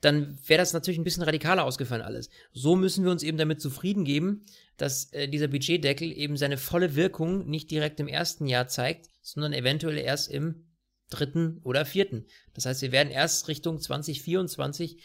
[0.00, 2.30] dann wäre das natürlich ein bisschen radikaler ausgefallen alles.
[2.52, 4.44] So müssen wir uns eben damit zufrieden geben,
[4.76, 9.52] dass äh, dieser Budgetdeckel eben seine volle Wirkung nicht direkt im ersten Jahr zeigt, sondern
[9.52, 10.66] eventuell erst im
[11.10, 12.26] dritten oder vierten.
[12.54, 15.02] Das heißt, wir werden erst Richtung 2024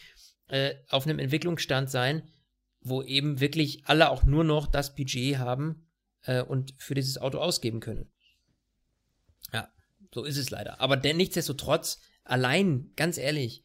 [0.49, 2.23] äh, auf einem Entwicklungsstand sein,
[2.83, 5.87] wo eben wirklich alle auch nur noch das Budget haben
[6.23, 8.11] äh, und für dieses Auto ausgeben können.
[9.51, 9.69] Ja,
[10.13, 10.81] so ist es leider.
[10.81, 13.63] Aber denn nichtsdestotrotz, allein, ganz ehrlich,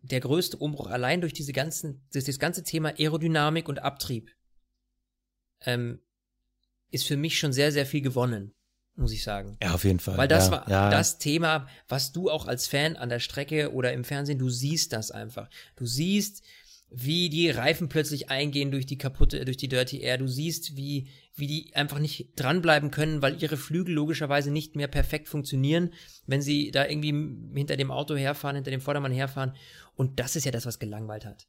[0.00, 4.30] der größte Umbruch allein durch diese ganzen, durch das ganze Thema Aerodynamik und Abtrieb
[5.62, 6.00] ähm,
[6.90, 8.54] ist für mich schon sehr, sehr viel gewonnen,
[8.94, 9.58] muss ich sagen.
[9.62, 10.16] Ja, auf jeden Fall.
[10.16, 10.90] Weil das ja, war ja.
[10.90, 14.92] das Thema, was du auch als Fan an der Strecke oder im Fernsehen, du siehst
[14.92, 15.50] das einfach.
[15.74, 16.44] Du siehst,
[16.88, 20.18] wie die Reifen plötzlich eingehen durch die kaputte, durch die Dirty Air.
[20.18, 24.86] Du siehst, wie, wie die einfach nicht dranbleiben können, weil ihre Flügel logischerweise nicht mehr
[24.86, 25.92] perfekt funktionieren,
[26.26, 27.12] wenn sie da irgendwie
[27.58, 29.54] hinter dem Auto herfahren, hinter dem Vordermann herfahren.
[29.94, 31.46] Und das ist ja das, was gelangweilt hat.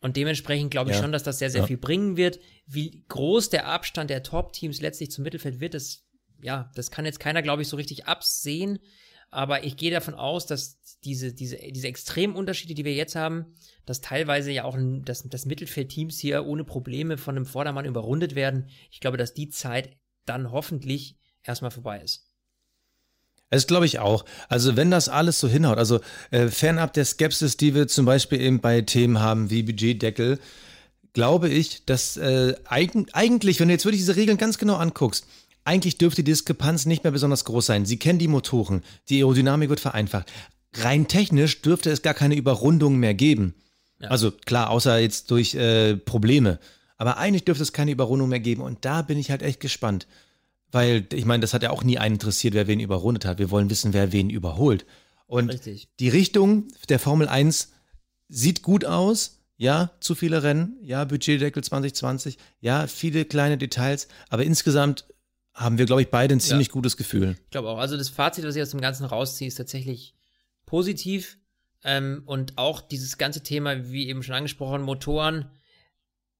[0.00, 1.02] Und dementsprechend glaube ich ja.
[1.02, 1.66] schon, dass das sehr, sehr ja.
[1.66, 2.40] viel bringen wird.
[2.66, 6.04] Wie groß der Abstand der Top-Teams letztlich zum Mittelfeld wird, das,
[6.40, 8.80] ja, das kann jetzt keiner, glaube ich, so richtig absehen.
[9.32, 13.46] Aber ich gehe davon aus, dass diese, diese, diese extremen Unterschiede, die wir jetzt haben,
[13.86, 18.68] dass teilweise ja auch das, das Mittelfeldteams hier ohne Probleme von einem Vordermann überrundet werden.
[18.90, 22.26] Ich glaube, dass die Zeit dann hoffentlich erstmal vorbei ist.
[23.48, 24.26] Das glaube ich auch.
[24.50, 28.40] Also wenn das alles so hinhaut, also äh, fernab der Skepsis, die wir zum Beispiel
[28.40, 30.40] eben bei Themen haben wie Budgetdeckel,
[31.14, 35.26] glaube ich, dass äh, eigen, eigentlich, wenn du jetzt wirklich diese Regeln ganz genau anguckst,
[35.64, 37.86] eigentlich dürfte die Diskrepanz nicht mehr besonders groß sein.
[37.86, 40.32] Sie kennen die Motoren, die Aerodynamik wird vereinfacht.
[40.74, 43.54] Rein technisch dürfte es gar keine Überrundung mehr geben.
[44.00, 44.08] Ja.
[44.08, 46.58] Also klar, außer jetzt durch äh, Probleme.
[46.96, 48.62] Aber eigentlich dürfte es keine Überrundung mehr geben.
[48.62, 50.06] Und da bin ich halt echt gespannt.
[50.70, 53.38] Weil, ich meine, das hat ja auch nie einen interessiert, wer wen überrundet hat.
[53.38, 54.86] Wir wollen wissen, wer wen überholt.
[55.26, 55.88] Und Richtig.
[56.00, 57.72] die Richtung der Formel 1
[58.28, 59.38] sieht gut aus.
[59.58, 60.76] Ja, zu viele Rennen.
[60.82, 62.38] Ja, Budgetdeckel 2020.
[62.60, 64.08] Ja, viele kleine Details.
[64.28, 65.04] Aber insgesamt
[65.54, 66.72] haben wir, glaube ich, beide ein ziemlich ja.
[66.72, 67.36] gutes Gefühl.
[67.44, 67.78] Ich glaube auch.
[67.78, 70.14] Also das Fazit, was ich aus dem Ganzen rausziehe, ist tatsächlich
[70.66, 71.38] positiv.
[71.84, 75.50] Ähm, und auch dieses ganze Thema, wie eben schon angesprochen, Motoren,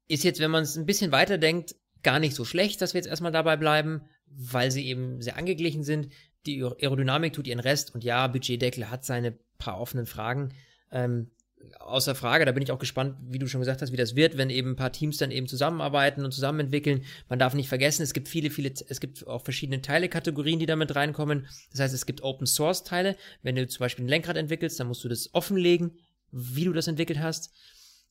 [0.08, 3.08] ist jetzt, wenn man es ein bisschen weiterdenkt, gar nicht so schlecht, dass wir jetzt
[3.08, 4.02] erstmal dabei bleiben
[4.36, 6.08] weil sie eben sehr angeglichen sind.
[6.46, 10.54] Die Aerodynamik tut ihren Rest und ja, Budgetdeckel hat seine paar offenen Fragen.
[10.90, 11.30] Ähm,
[11.78, 14.36] außer Frage, da bin ich auch gespannt, wie du schon gesagt hast, wie das wird,
[14.36, 17.04] wenn eben ein paar Teams dann eben zusammenarbeiten und zusammen entwickeln.
[17.28, 20.94] Man darf nicht vergessen, es gibt viele, viele, es gibt auch verschiedene Teilekategorien, die damit
[20.94, 21.46] reinkommen.
[21.70, 23.16] Das heißt, es gibt Open Source Teile.
[23.42, 25.98] Wenn du zum Beispiel ein Lenkrad entwickelst, dann musst du das offenlegen,
[26.30, 27.52] wie du das entwickelt hast.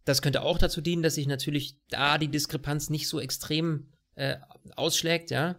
[0.06, 4.38] Das könnte auch dazu dienen, dass sich natürlich da die Diskrepanz nicht so extrem äh,
[4.76, 5.58] ausschlägt, ja.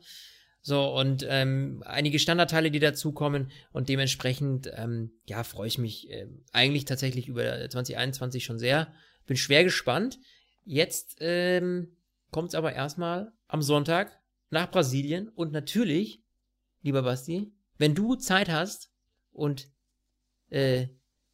[0.64, 3.50] So, und ähm, einige Standardteile, die dazukommen.
[3.72, 8.92] Und dementsprechend, ähm, ja, freue ich mich äh, eigentlich tatsächlich über 2021 schon sehr.
[9.26, 10.20] Bin schwer gespannt.
[10.64, 11.96] Jetzt ähm,
[12.30, 14.16] kommt es aber erstmal am Sonntag
[14.50, 15.28] nach Brasilien.
[15.28, 16.22] Und natürlich,
[16.82, 18.92] lieber Basti, wenn du Zeit hast
[19.32, 19.68] und
[20.48, 20.86] äh,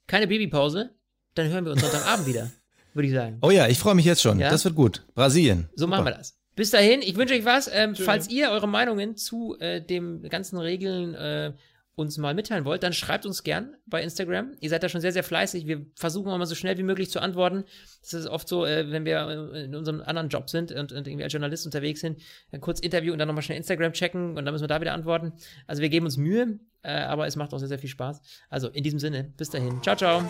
[0.07, 0.95] keine Babypause,
[1.35, 2.51] dann hören wir uns Sonntagabend wieder,
[2.95, 3.39] würde ich sagen.
[3.43, 4.39] Oh ja, ich freue mich jetzt schon.
[4.39, 4.49] Ja?
[4.49, 5.07] Das wird gut.
[5.14, 5.68] Brasilien.
[5.74, 5.91] So Super.
[5.91, 6.38] machen wir das.
[6.59, 7.70] Bis dahin, ich wünsche euch was.
[7.72, 11.52] Ähm, falls ihr eure Meinungen zu äh, dem ganzen Regeln äh,
[11.94, 14.56] uns mal mitteilen wollt, dann schreibt uns gern bei Instagram.
[14.59, 15.68] Ihr seid da schon sehr, sehr fleißig.
[15.68, 17.62] Wir versuchen immer so schnell wie möglich zu antworten.
[18.02, 21.22] Das ist oft so, äh, wenn wir in unserem anderen Job sind und, und irgendwie
[21.22, 24.52] als Journalist unterwegs sind, dann kurz Interview und dann nochmal schnell Instagram checken und dann
[24.52, 25.34] müssen wir da wieder antworten.
[25.68, 28.20] Also wir geben uns Mühe, äh, aber es macht auch sehr, sehr viel Spaß.
[28.50, 29.80] Also in diesem Sinne, bis dahin.
[29.84, 30.24] Ciao, ciao.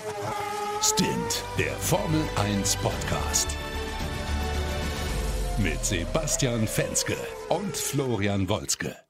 [0.82, 3.56] Stint, der Formel 1 Podcast
[5.58, 7.16] mit Sebastian Fenske
[7.48, 9.07] und Florian Wolzke.